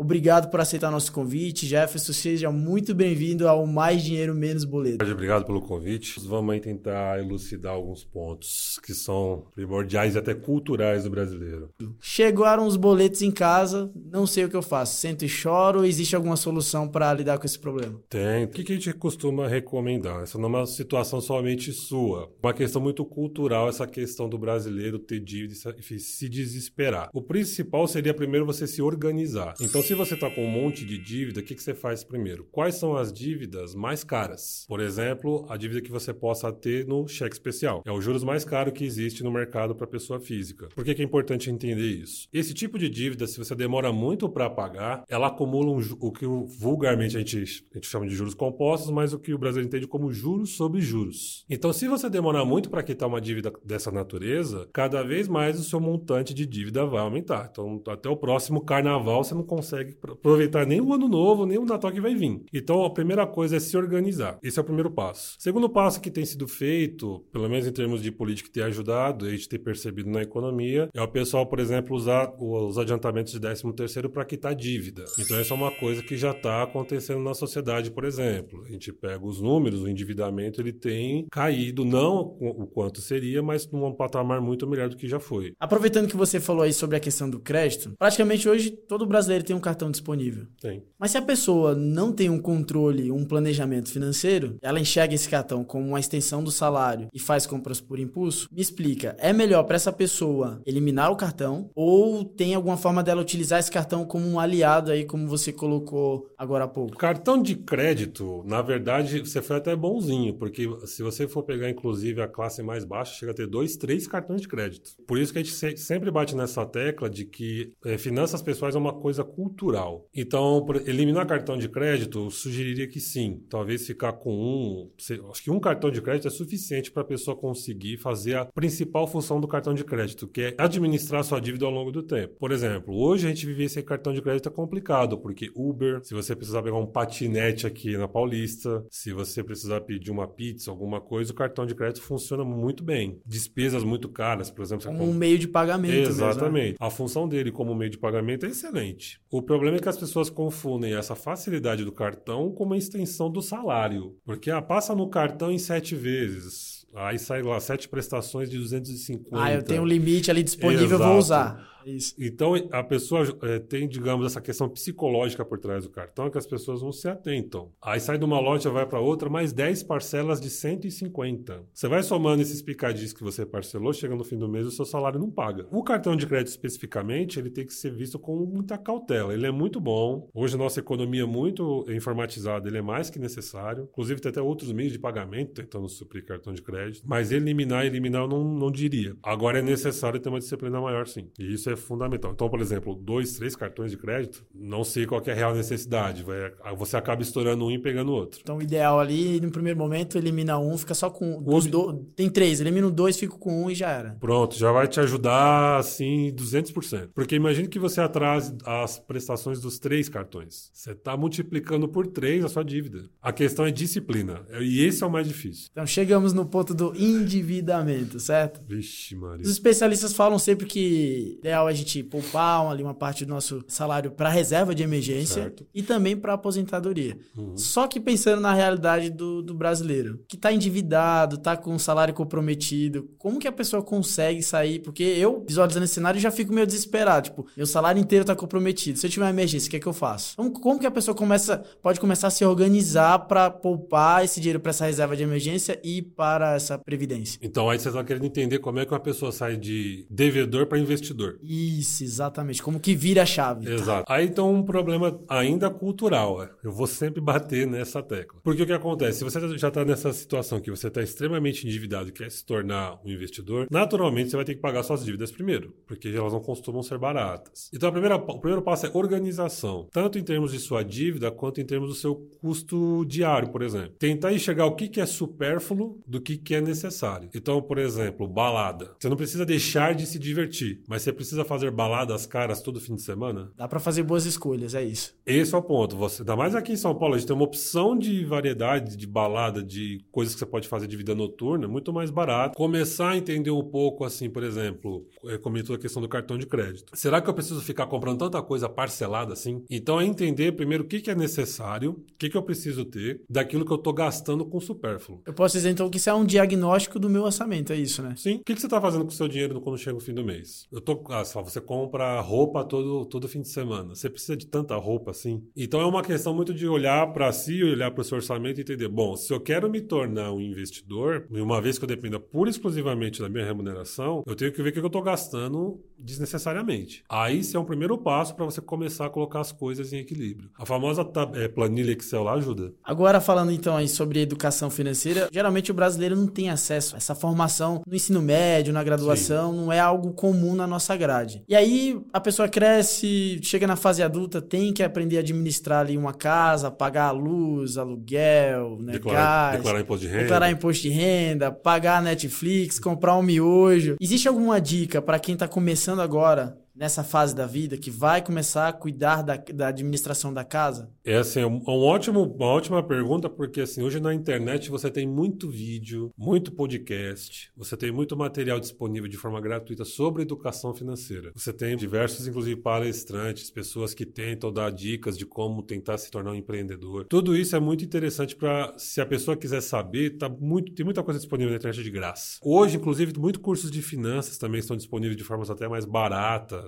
Obrigado 0.00 0.50
por 0.50 0.58
aceitar 0.58 0.90
nosso 0.90 1.12
convite. 1.12 1.66
Jefferson, 1.66 2.14
seja 2.14 2.50
muito 2.50 2.94
bem-vindo 2.94 3.46
ao 3.46 3.66
Mais 3.66 4.02
Dinheiro 4.02 4.34
Menos 4.34 4.64
Boleto. 4.64 5.04
Obrigado 5.04 5.44
pelo 5.44 5.60
convite. 5.60 6.18
Vamos 6.20 6.54
aí 6.54 6.58
tentar 6.58 7.18
elucidar 7.18 7.74
alguns 7.74 8.02
pontos 8.02 8.80
que 8.82 8.94
são 8.94 9.44
primordiais 9.54 10.14
e 10.14 10.18
até 10.18 10.34
culturais 10.34 11.04
do 11.04 11.10
brasileiro. 11.10 11.68
Chegaram 12.00 12.66
os 12.66 12.78
boletos 12.78 13.20
em 13.20 13.30
casa, 13.30 13.92
não 14.10 14.26
sei 14.26 14.46
o 14.46 14.48
que 14.48 14.56
eu 14.56 14.62
faço. 14.62 14.98
Sento 14.98 15.22
e 15.22 15.28
choro. 15.28 15.84
Existe 15.84 16.16
alguma 16.16 16.36
solução 16.36 16.88
para 16.88 17.12
lidar 17.12 17.38
com 17.38 17.44
esse 17.44 17.58
problema? 17.58 18.00
Tem. 18.08 18.44
O 18.44 18.48
que 18.48 18.72
a 18.72 18.74
gente 18.76 18.94
costuma 18.94 19.48
recomendar? 19.48 20.22
Essa 20.22 20.38
não 20.38 20.46
é 20.46 20.60
uma 20.60 20.66
situação 20.66 21.20
somente 21.20 21.74
sua. 21.74 22.32
Uma 22.42 22.54
questão 22.54 22.80
muito 22.80 23.04
cultural, 23.04 23.68
essa 23.68 23.86
questão 23.86 24.30
do 24.30 24.38
brasileiro 24.38 24.98
ter 24.98 25.20
dívida 25.20 25.52
e 25.78 25.98
se 25.98 26.26
desesperar. 26.26 27.10
O 27.12 27.20
principal 27.20 27.86
seria 27.86 28.14
primeiro 28.14 28.46
você 28.46 28.66
se 28.66 28.80
organizar. 28.80 29.52
Então, 29.60 29.89
se 29.90 29.94
você 29.96 30.14
está 30.14 30.30
com 30.30 30.44
um 30.44 30.48
monte 30.48 30.84
de 30.84 30.96
dívida, 30.96 31.40
o 31.40 31.42
que, 31.42 31.52
que 31.52 31.60
você 31.60 31.74
faz 31.74 32.04
primeiro? 32.04 32.46
Quais 32.52 32.76
são 32.76 32.96
as 32.96 33.12
dívidas 33.12 33.74
mais 33.74 34.04
caras? 34.04 34.64
Por 34.68 34.78
exemplo, 34.78 35.44
a 35.48 35.56
dívida 35.56 35.80
que 35.80 35.90
você 35.90 36.14
possa 36.14 36.52
ter 36.52 36.86
no 36.86 37.08
cheque 37.08 37.34
especial. 37.34 37.82
É 37.84 37.90
o 37.90 38.00
juros 38.00 38.22
mais 38.22 38.44
caro 38.44 38.70
que 38.70 38.84
existe 38.84 39.24
no 39.24 39.32
mercado 39.32 39.74
para 39.74 39.88
pessoa 39.88 40.20
física. 40.20 40.68
Por 40.76 40.84
que, 40.84 40.94
que, 40.94 41.02
é 41.02 41.04
importante 41.04 41.50
entender 41.50 41.88
isso? 41.88 42.28
Esse 42.32 42.54
tipo 42.54 42.78
de 42.78 42.88
dívida, 42.88 43.26
se 43.26 43.36
você 43.36 43.52
demora 43.52 43.92
muito 43.92 44.28
para 44.28 44.48
pagar, 44.48 45.02
ela 45.08 45.26
acumula 45.26 45.72
um, 45.72 45.80
o 45.98 46.12
que 46.12 46.24
vulgarmente 46.24 47.16
a 47.16 47.18
gente, 47.18 47.66
a 47.72 47.74
gente 47.74 47.88
chama 47.88 48.06
de 48.06 48.14
juros 48.14 48.32
compostos, 48.32 48.92
mas 48.92 49.12
o 49.12 49.18
que 49.18 49.34
o 49.34 49.38
Brasil 49.38 49.60
entende 49.60 49.88
como 49.88 50.12
juros 50.12 50.50
sobre 50.50 50.80
juros. 50.80 51.44
Então, 51.50 51.72
se 51.72 51.88
você 51.88 52.08
demorar 52.08 52.44
muito 52.44 52.70
para 52.70 52.84
quitar 52.84 53.08
uma 53.08 53.20
dívida 53.20 53.52
dessa 53.64 53.90
natureza, 53.90 54.68
cada 54.72 55.02
vez 55.02 55.26
mais 55.26 55.58
o 55.58 55.64
seu 55.64 55.80
montante 55.80 56.32
de 56.32 56.46
dívida 56.46 56.86
vai 56.86 57.00
aumentar. 57.00 57.48
Então, 57.50 57.82
até 57.88 58.08
o 58.08 58.16
próximo 58.16 58.60
carnaval 58.60 59.24
você 59.24 59.34
não 59.34 59.42
consegue 59.42 59.79
consegue 59.80 59.96
aproveitar 60.02 60.66
nem 60.66 60.80
o 60.80 60.92
ano 60.92 61.08
novo, 61.08 61.46
nem 61.46 61.58
o 61.58 61.64
Natal 61.64 61.90
que 61.90 62.00
vai 62.00 62.14
vir. 62.14 62.42
Então, 62.52 62.84
a 62.84 62.90
primeira 62.90 63.26
coisa 63.26 63.56
é 63.56 63.60
se 63.60 63.76
organizar. 63.76 64.38
Esse 64.42 64.58
é 64.58 64.62
o 64.62 64.64
primeiro 64.64 64.90
passo. 64.90 65.36
Segundo 65.38 65.68
passo 65.68 66.00
que 66.00 66.10
tem 66.10 66.24
sido 66.24 66.46
feito, 66.46 67.24
pelo 67.32 67.48
menos 67.48 67.66
em 67.66 67.72
termos 67.72 68.02
de 68.02 68.12
política 68.12 68.50
tem 68.52 68.62
ajudado, 68.62 69.26
a 69.26 69.30
gente 69.30 69.48
tem 69.48 69.58
percebido 69.58 70.10
na 70.10 70.22
economia, 70.22 70.88
é 70.94 71.02
o 71.02 71.08
pessoal, 71.08 71.46
por 71.46 71.58
exemplo, 71.58 71.96
usar 71.96 72.32
os 72.38 72.78
adiantamentos 72.78 73.32
de 73.32 73.40
13 73.40 73.72
terceiro 73.74 74.10
para 74.10 74.24
quitar 74.24 74.54
dívida. 74.54 75.04
Então, 75.18 75.38
essa 75.38 75.54
é 75.54 75.56
uma 75.56 75.70
coisa 75.70 76.02
que 76.02 76.16
já 76.16 76.32
está 76.32 76.62
acontecendo 76.62 77.20
na 77.20 77.34
sociedade, 77.34 77.90
por 77.90 78.04
exemplo. 78.04 78.64
A 78.66 78.72
gente 78.72 78.92
pega 78.92 79.24
os 79.24 79.40
números, 79.40 79.82
o 79.82 79.88
endividamento 79.88 80.60
ele 80.60 80.72
tem 80.72 81.26
caído, 81.30 81.84
não 81.84 82.36
o 82.40 82.66
quanto 82.66 83.00
seria, 83.00 83.42
mas 83.42 83.68
num 83.70 83.92
patamar 83.92 84.40
muito 84.40 84.66
melhor 84.66 84.88
do 84.88 84.96
que 84.96 85.08
já 85.08 85.20
foi. 85.20 85.52
Aproveitando 85.58 86.08
que 86.08 86.16
você 86.16 86.40
falou 86.40 86.62
aí 86.62 86.72
sobre 86.72 86.96
a 86.96 87.00
questão 87.00 87.28
do 87.28 87.38
crédito, 87.38 87.92
praticamente 87.98 88.48
hoje 88.48 88.70
todo 88.70 89.06
brasileiro 89.06 89.44
tem 89.44 89.54
um 89.54 89.59
cartão 89.60 89.90
disponível. 89.90 90.46
Tem. 90.60 90.82
Mas 90.98 91.12
se 91.12 91.18
a 91.18 91.22
pessoa 91.22 91.74
não 91.74 92.12
tem 92.12 92.28
um 92.28 92.38
controle, 92.38 93.10
um 93.10 93.24
planejamento 93.24 93.90
financeiro, 93.90 94.56
ela 94.60 94.80
enxerga 94.80 95.14
esse 95.14 95.28
cartão 95.28 95.64
como 95.64 95.86
uma 95.86 96.00
extensão 96.00 96.42
do 96.42 96.50
salário 96.50 97.08
e 97.12 97.18
faz 97.18 97.46
compras 97.46 97.80
por 97.80 97.98
impulso, 97.98 98.48
me 98.52 98.60
explica, 98.60 99.16
é 99.18 99.32
melhor 99.32 99.64
para 99.64 99.76
essa 99.76 99.92
pessoa 99.92 100.60
eliminar 100.66 101.10
o 101.10 101.16
cartão 101.16 101.70
ou 101.74 102.24
tem 102.24 102.54
alguma 102.54 102.76
forma 102.76 103.02
dela 103.02 103.22
utilizar 103.22 103.58
esse 103.58 103.70
cartão 103.70 104.04
como 104.04 104.26
um 104.26 104.38
aliado 104.38 104.90
aí, 104.90 105.04
como 105.04 105.26
você 105.26 105.52
colocou 105.52 106.28
agora 106.36 106.64
há 106.64 106.68
pouco? 106.68 106.96
Cartão 106.96 107.40
de 107.40 107.54
crédito, 107.54 108.42
na 108.46 108.62
verdade, 108.62 109.20
você 109.20 109.40
foi 109.40 109.56
até 109.56 109.74
bonzinho, 109.74 110.34
porque 110.34 110.68
se 110.86 111.02
você 111.02 111.26
for 111.26 111.42
pegar 111.42 111.70
inclusive 111.70 112.20
a 112.20 112.28
classe 112.28 112.62
mais 112.62 112.84
baixa, 112.84 113.14
chega 113.14 113.32
a 113.32 113.34
ter 113.34 113.46
dois, 113.46 113.76
três 113.76 114.06
cartões 114.06 114.40
de 114.40 114.48
crédito. 114.48 114.90
Por 115.06 115.18
isso 115.18 115.32
que 115.32 115.38
a 115.38 115.42
gente 115.42 115.78
sempre 115.78 116.10
bate 116.10 116.36
nessa 116.36 116.64
tecla 116.66 117.08
de 117.08 117.24
que 117.24 117.72
é, 117.84 117.96
finanças 117.96 118.42
pessoais 118.42 118.74
é 118.74 118.78
uma 118.78 118.92
coisa 118.92 119.24
cultural 119.24 119.49
cultural. 119.50 120.08
Então, 120.14 120.66
eliminar 120.86 121.26
cartão 121.26 121.56
de 121.56 121.68
crédito, 121.68 122.26
eu 122.26 122.30
sugeriria 122.30 122.86
que 122.86 123.00
sim. 123.00 123.42
Talvez 123.48 123.86
ficar 123.86 124.12
com 124.14 124.32
um. 124.32 124.90
Acho 125.30 125.42
que 125.42 125.50
um 125.50 125.60
cartão 125.60 125.90
de 125.90 126.00
crédito 126.00 126.28
é 126.28 126.30
suficiente 126.30 126.90
para 126.90 127.02
a 127.02 127.06
pessoa 127.06 127.36
conseguir 127.36 127.98
fazer 127.98 128.36
a 128.36 128.44
principal 128.44 129.06
função 129.06 129.40
do 129.40 129.48
cartão 129.48 129.74
de 129.74 129.84
crédito, 129.84 130.28
que 130.28 130.40
é 130.42 130.54
administrar 130.58 131.24
sua 131.24 131.40
dívida 131.40 131.66
ao 131.66 131.72
longo 131.72 131.90
do 131.90 132.02
tempo. 132.02 132.34
Por 132.38 132.52
exemplo, 132.52 132.94
hoje 132.96 133.26
a 133.26 133.30
gente 133.30 133.46
viver 133.46 133.68
sem 133.68 133.82
cartão 133.82 134.12
de 134.12 134.22
crédito 134.22 134.48
é 134.48 134.52
complicado, 134.52 135.18
porque 135.18 135.50
Uber, 135.54 136.00
se 136.04 136.14
você 136.14 136.34
precisar 136.34 136.62
pegar 136.62 136.76
um 136.76 136.86
patinete 136.86 137.66
aqui 137.66 137.96
na 137.96 138.08
Paulista, 138.08 138.84
se 138.90 139.12
você 139.12 139.42
precisar 139.42 139.80
pedir 139.82 140.10
uma 140.10 140.28
pizza, 140.28 140.70
alguma 140.70 141.00
coisa, 141.00 141.32
o 141.32 141.34
cartão 141.34 141.66
de 141.66 141.74
crédito 141.74 142.02
funciona 142.02 142.44
muito 142.44 142.84
bem. 142.84 143.20
Despesas 143.26 143.82
muito 143.82 144.08
caras, 144.08 144.50
por 144.50 144.62
exemplo. 144.62 144.86
Como 144.86 145.04
um 145.04 145.14
meio 145.14 145.38
de 145.38 145.48
pagamento. 145.48 145.92
Né? 145.92 146.00
Exatamente. 146.00 146.72
Mesmo, 146.72 146.76
A 146.80 146.90
função 146.90 147.28
dele 147.28 147.50
como 147.50 147.74
meio 147.74 147.90
de 147.90 147.98
pagamento 147.98 148.46
é 148.46 148.48
excelente. 148.48 149.20
O 149.30 149.39
problema 149.42 149.76
é 149.76 149.80
que 149.80 149.88
as 149.88 149.98
pessoas 149.98 150.30
confundem 150.30 150.94
essa 150.94 151.14
facilidade 151.14 151.84
do 151.84 151.92
cartão 151.92 152.52
com 152.52 152.64
uma 152.64 152.76
extensão 152.76 153.30
do 153.30 153.42
salário. 153.42 154.16
Porque 154.24 154.50
ah, 154.50 154.62
passa 154.62 154.94
no 154.94 155.08
cartão 155.08 155.50
em 155.50 155.58
sete 155.58 155.94
vezes. 155.94 156.79
Aí 156.94 157.18
sai 157.18 157.42
lá 157.42 157.58
sete 157.60 157.88
prestações 157.88 158.50
de 158.50 158.58
250. 158.58 159.28
Ah, 159.32 159.52
eu 159.52 159.62
tenho 159.62 159.82
um 159.82 159.86
limite 159.86 160.30
ali 160.30 160.42
disponível, 160.42 160.96
Exato. 160.96 161.04
vou 161.04 161.18
usar. 161.18 161.70
Isso. 161.84 162.14
Então, 162.18 162.54
a 162.72 162.82
pessoa 162.82 163.24
é, 163.42 163.58
tem, 163.58 163.88
digamos, 163.88 164.26
essa 164.26 164.40
questão 164.40 164.68
psicológica 164.68 165.44
por 165.44 165.58
trás 165.58 165.84
do 165.84 165.90
cartão 165.90 166.30
que 166.30 166.38
as 166.38 166.46
pessoas 166.46 166.82
não 166.82 166.92
se 166.92 167.08
atentam. 167.08 167.72
Aí 167.80 168.00
sai 168.00 168.18
de 168.18 168.24
uma 168.24 168.40
loja, 168.40 168.70
vai 168.70 168.86
para 168.86 169.00
outra, 169.00 169.28
mais 169.28 169.52
10 169.52 169.82
parcelas 169.84 170.40
de 170.40 170.50
150. 170.50 171.64
Você 171.72 171.88
vai 171.88 172.02
somando 172.02 172.42
esses 172.42 172.62
picadinhos 172.62 173.12
que 173.12 173.22
você 173.22 173.46
parcelou, 173.46 173.92
chega 173.92 174.14
no 174.14 174.24
fim 174.24 174.38
do 174.38 174.48
mês, 174.48 174.66
o 174.66 174.70
seu 174.70 174.84
salário 174.84 175.18
não 175.18 175.30
paga. 175.30 175.66
O 175.70 175.82
cartão 175.82 176.16
de 176.16 176.26
crédito, 176.26 176.48
especificamente, 176.48 177.38
ele 177.38 177.50
tem 177.50 177.66
que 177.66 177.74
ser 177.74 177.92
visto 177.92 178.18
com 178.18 178.36
muita 178.36 178.76
cautela. 178.76 179.32
Ele 179.32 179.46
é 179.46 179.50
muito 179.50 179.80
bom. 179.80 180.28
Hoje, 180.34 180.54
a 180.54 180.58
nossa 180.58 180.80
economia 180.80 181.22
é 181.22 181.26
muito 181.26 181.84
informatizada, 181.88 182.68
ele 182.68 182.78
é 182.78 182.82
mais 182.82 183.10
que 183.10 183.18
necessário. 183.18 183.88
Inclusive, 183.90 184.20
tem 184.20 184.30
até 184.30 184.42
outros 184.42 184.72
meios 184.72 184.92
de 184.92 184.98
pagamento 184.98 185.54
tentando 185.54 185.88
suprir 185.88 186.24
cartão 186.24 186.52
de 186.52 186.62
crédito. 186.62 186.79
Mas 187.04 187.32
eliminar, 187.32 187.84
eliminar, 187.84 188.22
eu 188.22 188.28
não, 188.28 188.44
não 188.44 188.70
diria. 188.70 189.14
Agora, 189.22 189.58
é 189.58 189.62
necessário 189.62 190.20
ter 190.20 190.28
uma 190.28 190.38
disciplina 190.38 190.80
maior, 190.80 191.06
sim. 191.06 191.28
E 191.38 191.52
isso 191.54 191.70
é 191.70 191.76
fundamental. 191.76 192.32
Então, 192.32 192.48
por 192.48 192.60
exemplo, 192.60 192.94
dois, 192.94 193.34
três 193.34 193.56
cartões 193.56 193.90
de 193.90 193.96
crédito, 193.96 194.44
não 194.54 194.84
sei 194.84 195.06
qual 195.06 195.22
é 195.26 195.32
a 195.32 195.34
real 195.34 195.54
necessidade. 195.54 196.22
Vai, 196.22 196.52
você 196.76 196.96
acaba 196.96 197.22
estourando 197.22 197.64
um 197.66 197.70
e 197.70 197.78
pegando 197.78 198.12
outro. 198.12 198.40
Então, 198.42 198.58
o 198.58 198.62
ideal 198.62 199.00
ali, 199.00 199.40
no 199.40 199.50
primeiro 199.50 199.78
momento, 199.78 200.16
elimina 200.16 200.58
um, 200.58 200.76
fica 200.76 200.94
só 200.94 201.10
com. 201.10 201.42
Os... 201.46 201.66
Do... 201.66 202.04
Tem 202.16 202.28
três, 202.28 202.60
elimina 202.60 202.90
dois, 202.90 203.18
fica 203.18 203.36
com 203.36 203.64
um 203.64 203.70
e 203.70 203.74
já 203.74 203.90
era. 203.90 204.16
Pronto, 204.20 204.56
já 204.56 204.72
vai 204.72 204.88
te 204.88 205.00
ajudar 205.00 205.78
assim 205.78 206.32
200%. 206.34 207.10
Porque 207.14 207.34
imagine 207.34 207.68
que 207.68 207.78
você 207.78 208.00
atrase 208.00 208.56
as 208.64 208.98
prestações 208.98 209.60
dos 209.60 209.78
três 209.78 210.08
cartões. 210.08 210.70
Você 210.72 210.92
está 210.92 211.16
multiplicando 211.16 211.88
por 211.88 212.06
três 212.06 212.44
a 212.44 212.48
sua 212.48 212.64
dívida. 212.64 213.04
A 213.20 213.32
questão 213.32 213.66
é 213.66 213.70
disciplina. 213.70 214.44
E 214.60 214.84
esse 214.84 215.02
é 215.02 215.06
o 215.06 215.10
mais 215.10 215.26
difícil. 215.26 215.68
Então, 215.70 215.86
chegamos 215.86 216.32
no 216.32 216.46
ponto 216.46 216.69
do 216.74 216.94
endividamento, 216.96 218.18
certo? 218.18 218.60
Vixe, 218.66 219.14
Maria. 219.14 219.44
Os 219.44 219.50
especialistas 219.50 220.12
falam 220.12 220.38
sempre 220.38 220.66
que 220.66 221.38
é 221.44 221.50
ideal 221.50 221.68
é 221.68 221.72
a 221.72 221.74
gente 221.74 222.02
poupar 222.02 222.66
ali 222.70 222.82
uma 222.82 222.94
parte 222.94 223.24
do 223.24 223.30
nosso 223.30 223.64
salário 223.66 224.10
para 224.10 224.28
reserva 224.28 224.74
de 224.74 224.82
emergência 224.82 225.42
Certo. 225.42 225.66
e 225.74 225.82
também 225.82 226.16
para 226.16 226.34
aposentadoria. 226.34 227.18
Uhum. 227.36 227.56
Só 227.56 227.86
que 227.86 227.98
pensando 227.98 228.40
na 228.40 228.54
realidade 228.54 229.10
do, 229.10 229.42
do 229.42 229.54
brasileiro, 229.54 230.20
que 230.28 230.36
tá 230.36 230.52
endividado, 230.52 231.38
tá 231.38 231.56
com 231.56 231.74
um 231.74 231.78
salário 231.78 232.14
comprometido, 232.14 233.10
como 233.18 233.38
que 233.38 233.48
a 233.48 233.52
pessoa 233.52 233.82
consegue 233.82 234.42
sair? 234.42 234.78
Porque 234.80 235.02
eu, 235.02 235.44
visualizando 235.46 235.84
esse 235.84 235.94
cenário, 235.94 236.20
já 236.20 236.30
fico 236.30 236.52
meio 236.52 236.66
desesperado. 236.66 237.30
Tipo, 237.30 237.46
meu 237.56 237.66
salário 237.66 238.00
inteiro 238.00 238.24
tá 238.24 238.36
comprometido. 238.36 238.98
Se 238.98 239.06
eu 239.06 239.10
tiver 239.10 239.24
uma 239.24 239.30
emergência, 239.30 239.66
o 239.66 239.70
que 239.70 239.76
é 239.76 239.80
que 239.80 239.86
eu 239.86 239.92
faço? 239.92 240.36
Como, 240.36 240.52
como 240.52 240.80
que 240.80 240.86
a 240.86 240.90
pessoa 240.90 241.14
começa, 241.14 241.62
pode 241.82 241.98
começar 241.98 242.28
a 242.28 242.30
se 242.30 242.44
organizar 242.44 243.18
para 243.20 243.50
poupar 243.50 244.24
esse 244.24 244.40
dinheiro 244.40 244.60
para 244.60 244.70
essa 244.70 244.86
reserva 244.86 245.16
de 245.16 245.22
emergência 245.22 245.80
e 245.82 246.02
para 246.02 246.58
essa 246.60 246.78
previdência? 246.78 247.38
Então 247.42 247.68
aí 247.68 247.78
você 247.78 247.88
está 247.88 248.02
querendo 248.04 248.26
entender 248.26 248.58
como 248.58 248.78
é 248.78 248.84
que 248.86 248.92
uma 248.92 249.00
pessoa 249.00 249.32
sai 249.32 249.56
de 249.56 250.06
devedor 250.10 250.66
para 250.66 250.78
investidor. 250.78 251.38
Isso, 251.42 252.04
exatamente. 252.04 252.62
Como 252.62 252.78
que 252.78 252.94
vira 252.94 253.22
a 253.22 253.26
chave. 253.26 253.70
Exato. 253.70 254.04
Aí 254.10 254.26
então 254.26 254.52
um 254.52 254.62
problema 254.62 255.20
ainda 255.28 255.70
cultural. 255.70 256.42
é. 256.42 256.50
Eu 256.62 256.72
vou 256.72 256.86
sempre 256.86 257.20
bater 257.20 257.66
nessa 257.66 258.02
tecla. 258.02 258.40
Porque 258.42 258.62
o 258.62 258.66
que 258.66 258.72
acontece? 258.72 259.18
Se 259.18 259.24
você 259.24 259.58
já 259.58 259.68
está 259.68 259.84
nessa 259.84 260.12
situação 260.12 260.60
que 260.60 260.70
você 260.70 260.88
está 260.88 261.02
extremamente 261.02 261.66
endividado 261.66 262.08
e 262.08 262.12
quer 262.12 262.30
se 262.30 262.44
tornar 262.44 263.00
um 263.04 263.10
investidor, 263.10 263.66
naturalmente 263.70 264.30
você 264.30 264.36
vai 264.36 264.44
ter 264.44 264.54
que 264.54 264.60
pagar 264.60 264.82
suas 264.82 265.04
dívidas 265.04 265.30
primeiro, 265.30 265.74
porque 265.86 266.08
elas 266.08 266.32
não 266.32 266.40
costumam 266.40 266.82
ser 266.82 266.98
baratas. 266.98 267.70
Então 267.72 267.88
a 267.88 267.92
primeira, 267.92 268.16
o 268.16 268.38
primeiro 268.38 268.62
passo 268.62 268.86
é 268.86 268.90
organização, 268.92 269.88
tanto 269.92 270.18
em 270.18 270.22
termos 270.22 270.52
de 270.52 270.58
sua 270.58 270.82
dívida 270.82 271.30
quanto 271.30 271.60
em 271.60 271.64
termos 271.64 271.88
do 271.88 271.94
seu 271.94 272.14
custo 272.40 273.04
diário, 273.06 273.50
por 273.50 273.62
exemplo. 273.62 273.94
Tentar 273.98 274.32
enxergar 274.32 274.66
o 274.66 274.74
que, 274.74 274.88
que 274.88 275.00
é 275.00 275.06
supérfluo 275.06 276.00
do 276.06 276.20
que, 276.20 276.36
que 276.50 276.54
é 276.56 276.60
necessário. 276.60 277.30
Então, 277.32 277.62
por 277.62 277.78
exemplo, 277.78 278.26
balada. 278.26 278.90
Você 278.98 279.08
não 279.08 279.16
precisa 279.16 279.46
deixar 279.46 279.94
de 279.94 280.04
se 280.04 280.18
divertir, 280.18 280.82
mas 280.88 281.02
você 281.02 281.12
precisa 281.12 281.44
fazer 281.44 281.70
baladas 281.70 282.26
caras 282.26 282.60
todo 282.60 282.80
fim 282.80 282.96
de 282.96 283.02
semana? 283.02 283.52
Dá 283.56 283.68
para 283.68 283.78
fazer 283.78 284.02
boas 284.02 284.26
escolhas, 284.26 284.74
é 284.74 284.82
isso. 284.82 285.14
Esse 285.24 285.54
é 285.54 285.58
o 285.58 285.62
ponto. 285.62 285.96
Você, 285.96 286.22
ainda 286.22 286.34
mais 286.34 286.56
aqui 286.56 286.72
em 286.72 286.76
São 286.76 286.92
Paulo, 286.92 287.14
a 287.14 287.18
gente 287.18 287.28
tem 287.28 287.36
uma 287.36 287.44
opção 287.44 287.96
de 287.96 288.24
variedade, 288.24 288.96
de 288.96 289.06
balada, 289.06 289.62
de 289.62 290.04
coisas 290.10 290.34
que 290.34 290.40
você 290.40 290.46
pode 290.46 290.66
fazer 290.66 290.88
de 290.88 290.96
vida 290.96 291.14
noturna, 291.14 291.68
muito 291.68 291.92
mais 291.92 292.10
barato. 292.10 292.56
Começar 292.56 293.10
a 293.10 293.16
entender 293.16 293.52
um 293.52 293.62
pouco, 293.62 294.04
assim, 294.04 294.28
por 294.28 294.42
exemplo, 294.42 295.06
é, 295.26 295.38
comentou 295.38 295.76
a 295.76 295.78
questão 295.78 296.02
do 296.02 296.08
cartão 296.08 296.36
de 296.36 296.46
crédito. 296.46 296.90
Será 296.94 297.20
que 297.20 297.30
eu 297.30 297.34
preciso 297.34 297.60
ficar 297.60 297.86
comprando 297.86 298.18
tanta 298.18 298.42
coisa 298.42 298.68
parcelada 298.68 299.34
assim? 299.34 299.64
Então 299.70 300.00
é 300.00 300.04
entender 300.04 300.50
primeiro 300.50 300.82
o 300.82 300.86
que, 300.88 301.00
que 301.00 301.12
é 301.12 301.14
necessário, 301.14 301.92
o 301.92 302.18
que, 302.18 302.28
que 302.28 302.36
eu 302.36 302.42
preciso 302.42 302.84
ter, 302.84 303.22
daquilo 303.30 303.64
que 303.64 303.72
eu 303.72 303.78
tô 303.78 303.92
gastando 303.92 304.44
com 304.44 304.58
supérfluo. 304.58 305.22
Eu 305.24 305.32
posso 305.32 305.56
dizer 305.56 305.70
então 305.70 305.88
que 305.88 305.98
isso 305.98 306.10
é 306.10 306.14
um 306.14 306.24
diagnóstico 306.40 306.98
do 306.98 307.08
meu 307.08 307.24
orçamento, 307.24 307.72
é 307.72 307.76
isso, 307.76 308.02
né? 308.02 308.14
Sim. 308.16 308.36
O 308.36 308.44
que, 308.44 308.54
que 308.54 308.60
você 308.60 308.66
está 308.66 308.80
fazendo 308.80 309.04
com 309.04 309.10
o 309.10 309.14
seu 309.14 309.28
dinheiro 309.28 309.60
quando 309.60 309.78
chega 309.78 309.96
o 309.96 310.00
fim 310.00 310.14
do 310.14 310.24
mês? 310.24 310.66
Eu 310.72 310.80
tô, 310.80 311.02
ah, 311.10 311.22
você 311.22 311.60
compra 311.60 312.20
roupa 312.20 312.64
todo, 312.64 313.04
todo 313.04 313.28
fim 313.28 313.42
de 313.42 313.48
semana. 313.48 313.94
Você 313.94 314.08
precisa 314.08 314.36
de 314.36 314.46
tanta 314.46 314.74
roupa 314.76 315.10
assim? 315.10 315.42
Então 315.56 315.80
é 315.80 315.86
uma 315.86 316.02
questão 316.02 316.34
muito 316.34 316.54
de 316.54 316.66
olhar 316.66 317.12
para 317.12 317.30
si, 317.32 317.62
olhar 317.62 317.90
para 317.90 318.00
o 318.00 318.04
seu 318.04 318.16
orçamento 318.16 318.58
e 318.58 318.62
entender, 318.62 318.88
bom, 318.88 319.16
se 319.16 319.32
eu 319.32 319.40
quero 319.40 319.68
me 319.70 319.80
tornar 319.80 320.32
um 320.32 320.40
investidor, 320.40 321.26
e 321.30 321.40
uma 321.40 321.60
vez 321.60 321.78
que 321.78 321.84
eu 321.84 321.88
dependa 321.88 322.18
pura 322.18 322.48
e 322.48 322.52
exclusivamente 322.52 323.20
da 323.20 323.28
minha 323.28 323.44
remuneração, 323.44 324.22
eu 324.26 324.34
tenho 324.34 324.52
que 324.52 324.62
ver 324.62 324.70
o 324.70 324.72
que 324.72 324.78
eu 324.78 324.86
estou 324.86 325.02
gastando 325.02 325.80
desnecessariamente. 325.98 327.04
Aí 327.08 327.38
esse 327.38 327.56
é 327.56 327.60
um 327.60 327.64
primeiro 327.64 327.96
passo 327.98 328.34
para 328.34 328.44
você 328.44 328.60
começar 328.60 329.06
a 329.06 329.10
colocar 329.10 329.40
as 329.40 329.52
coisas 329.52 329.92
em 329.92 329.98
equilíbrio. 329.98 330.50
A 330.58 330.64
famosa 330.64 331.06
eh, 331.34 331.48
planilha 331.48 331.92
Excel 331.92 332.22
lá 332.22 332.34
ajuda. 332.34 332.72
Agora 332.82 333.20
falando 333.20 333.52
então 333.52 333.76
aí 333.76 333.88
sobre 333.88 334.20
educação 334.20 334.70
financeira, 334.70 335.28
geralmente 335.32 335.70
o 335.70 335.74
brasileiro 335.74 336.16
não 336.16 336.26
tem 336.30 336.48
acesso 336.48 336.94
a 336.94 336.98
essa 336.98 337.14
formação 337.14 337.82
no 337.86 337.94
ensino 337.94 338.22
médio, 338.22 338.72
na 338.72 338.82
graduação, 338.82 339.52
não 339.52 339.72
é 339.72 339.78
algo 339.80 340.12
comum 340.12 340.54
na 340.54 340.66
nossa 340.66 340.96
grade. 340.96 341.42
E 341.48 341.54
aí 341.54 342.00
a 342.12 342.20
pessoa 342.20 342.48
cresce, 342.48 343.40
chega 343.42 343.66
na 343.66 343.76
fase 343.76 344.02
adulta, 344.02 344.40
tem 344.40 344.72
que 344.72 344.82
aprender 344.82 345.16
a 345.16 345.20
administrar 345.20 345.80
ali 345.80 345.96
uma 345.96 346.14
casa, 346.14 346.70
pagar 346.70 347.08
a 347.08 347.10
luz, 347.10 347.76
aluguel, 347.76 348.78
né, 348.80 348.92
Declarar, 348.92 349.50
gás, 349.52 349.56
declarar 349.56 349.80
imposto 349.80 350.06
de 350.06 350.08
renda. 350.08 350.22
declarar 350.22 350.50
imposto 350.50 350.82
de 350.82 350.88
renda, 350.90 351.50
pagar 351.52 351.98
a 351.98 352.02
Netflix, 352.02 352.78
comprar 352.78 353.16
um 353.16 353.22
miojo. 353.22 353.96
Existe 354.00 354.28
alguma 354.28 354.60
dica 354.60 355.02
para 355.02 355.18
quem 355.18 355.36
tá 355.36 355.48
começando 355.48 356.00
agora 356.00 356.56
nessa 356.80 357.04
fase 357.04 357.34
da 357.34 357.46
vida 357.46 357.76
que 357.76 357.90
vai 357.90 358.22
começar 358.22 358.66
a 358.66 358.72
cuidar 358.72 359.20
da, 359.20 359.36
da 359.36 359.68
administração 359.68 360.32
da 360.32 360.42
casa? 360.42 360.90
É 361.04 361.18
assim, 361.18 361.44
um, 361.44 361.62
um 361.68 361.84
ótimo, 361.84 362.22
uma 362.22 362.46
ótima 362.46 362.82
pergunta, 362.82 363.28
porque 363.28 363.60
assim, 363.60 363.82
hoje 363.82 364.00
na 364.00 364.14
internet 364.14 364.70
você 364.70 364.90
tem 364.90 365.06
muito 365.06 365.50
vídeo, 365.50 366.10
muito 366.16 366.50
podcast, 366.50 367.52
você 367.54 367.76
tem 367.76 367.92
muito 367.92 368.16
material 368.16 368.58
disponível 368.58 369.10
de 369.10 369.18
forma 369.18 369.38
gratuita 369.42 369.84
sobre 369.84 370.22
educação 370.22 370.74
financeira. 370.74 371.30
Você 371.34 371.52
tem 371.52 371.76
diversos, 371.76 372.26
inclusive, 372.26 372.58
palestrantes, 372.62 373.50
pessoas 373.50 373.92
que 373.92 374.06
tentam 374.06 374.50
dar 374.50 374.70
dicas 374.70 375.18
de 375.18 375.26
como 375.26 375.62
tentar 375.62 375.98
se 375.98 376.10
tornar 376.10 376.30
um 376.30 376.36
empreendedor. 376.36 377.04
Tudo 377.04 377.36
isso 377.36 377.54
é 377.54 377.60
muito 377.60 377.84
interessante 377.84 378.34
para, 378.34 378.72
se 378.78 379.02
a 379.02 379.06
pessoa 379.06 379.36
quiser 379.36 379.60
saber, 379.60 380.16
tá 380.16 380.30
muito, 380.30 380.72
tem 380.72 380.84
muita 380.84 381.02
coisa 381.02 381.20
disponível 381.20 381.50
na 381.50 381.58
internet 381.58 381.82
de 381.82 381.90
graça. 381.90 382.38
Hoje, 382.42 382.78
inclusive, 382.78 383.12
muitos 383.18 383.42
cursos 383.42 383.70
de 383.70 383.82
finanças 383.82 384.38
também 384.38 384.60
estão 384.60 384.78
disponíveis 384.78 385.18
de 385.18 385.24
formas 385.24 385.50
até 385.50 385.68
mais 385.68 385.84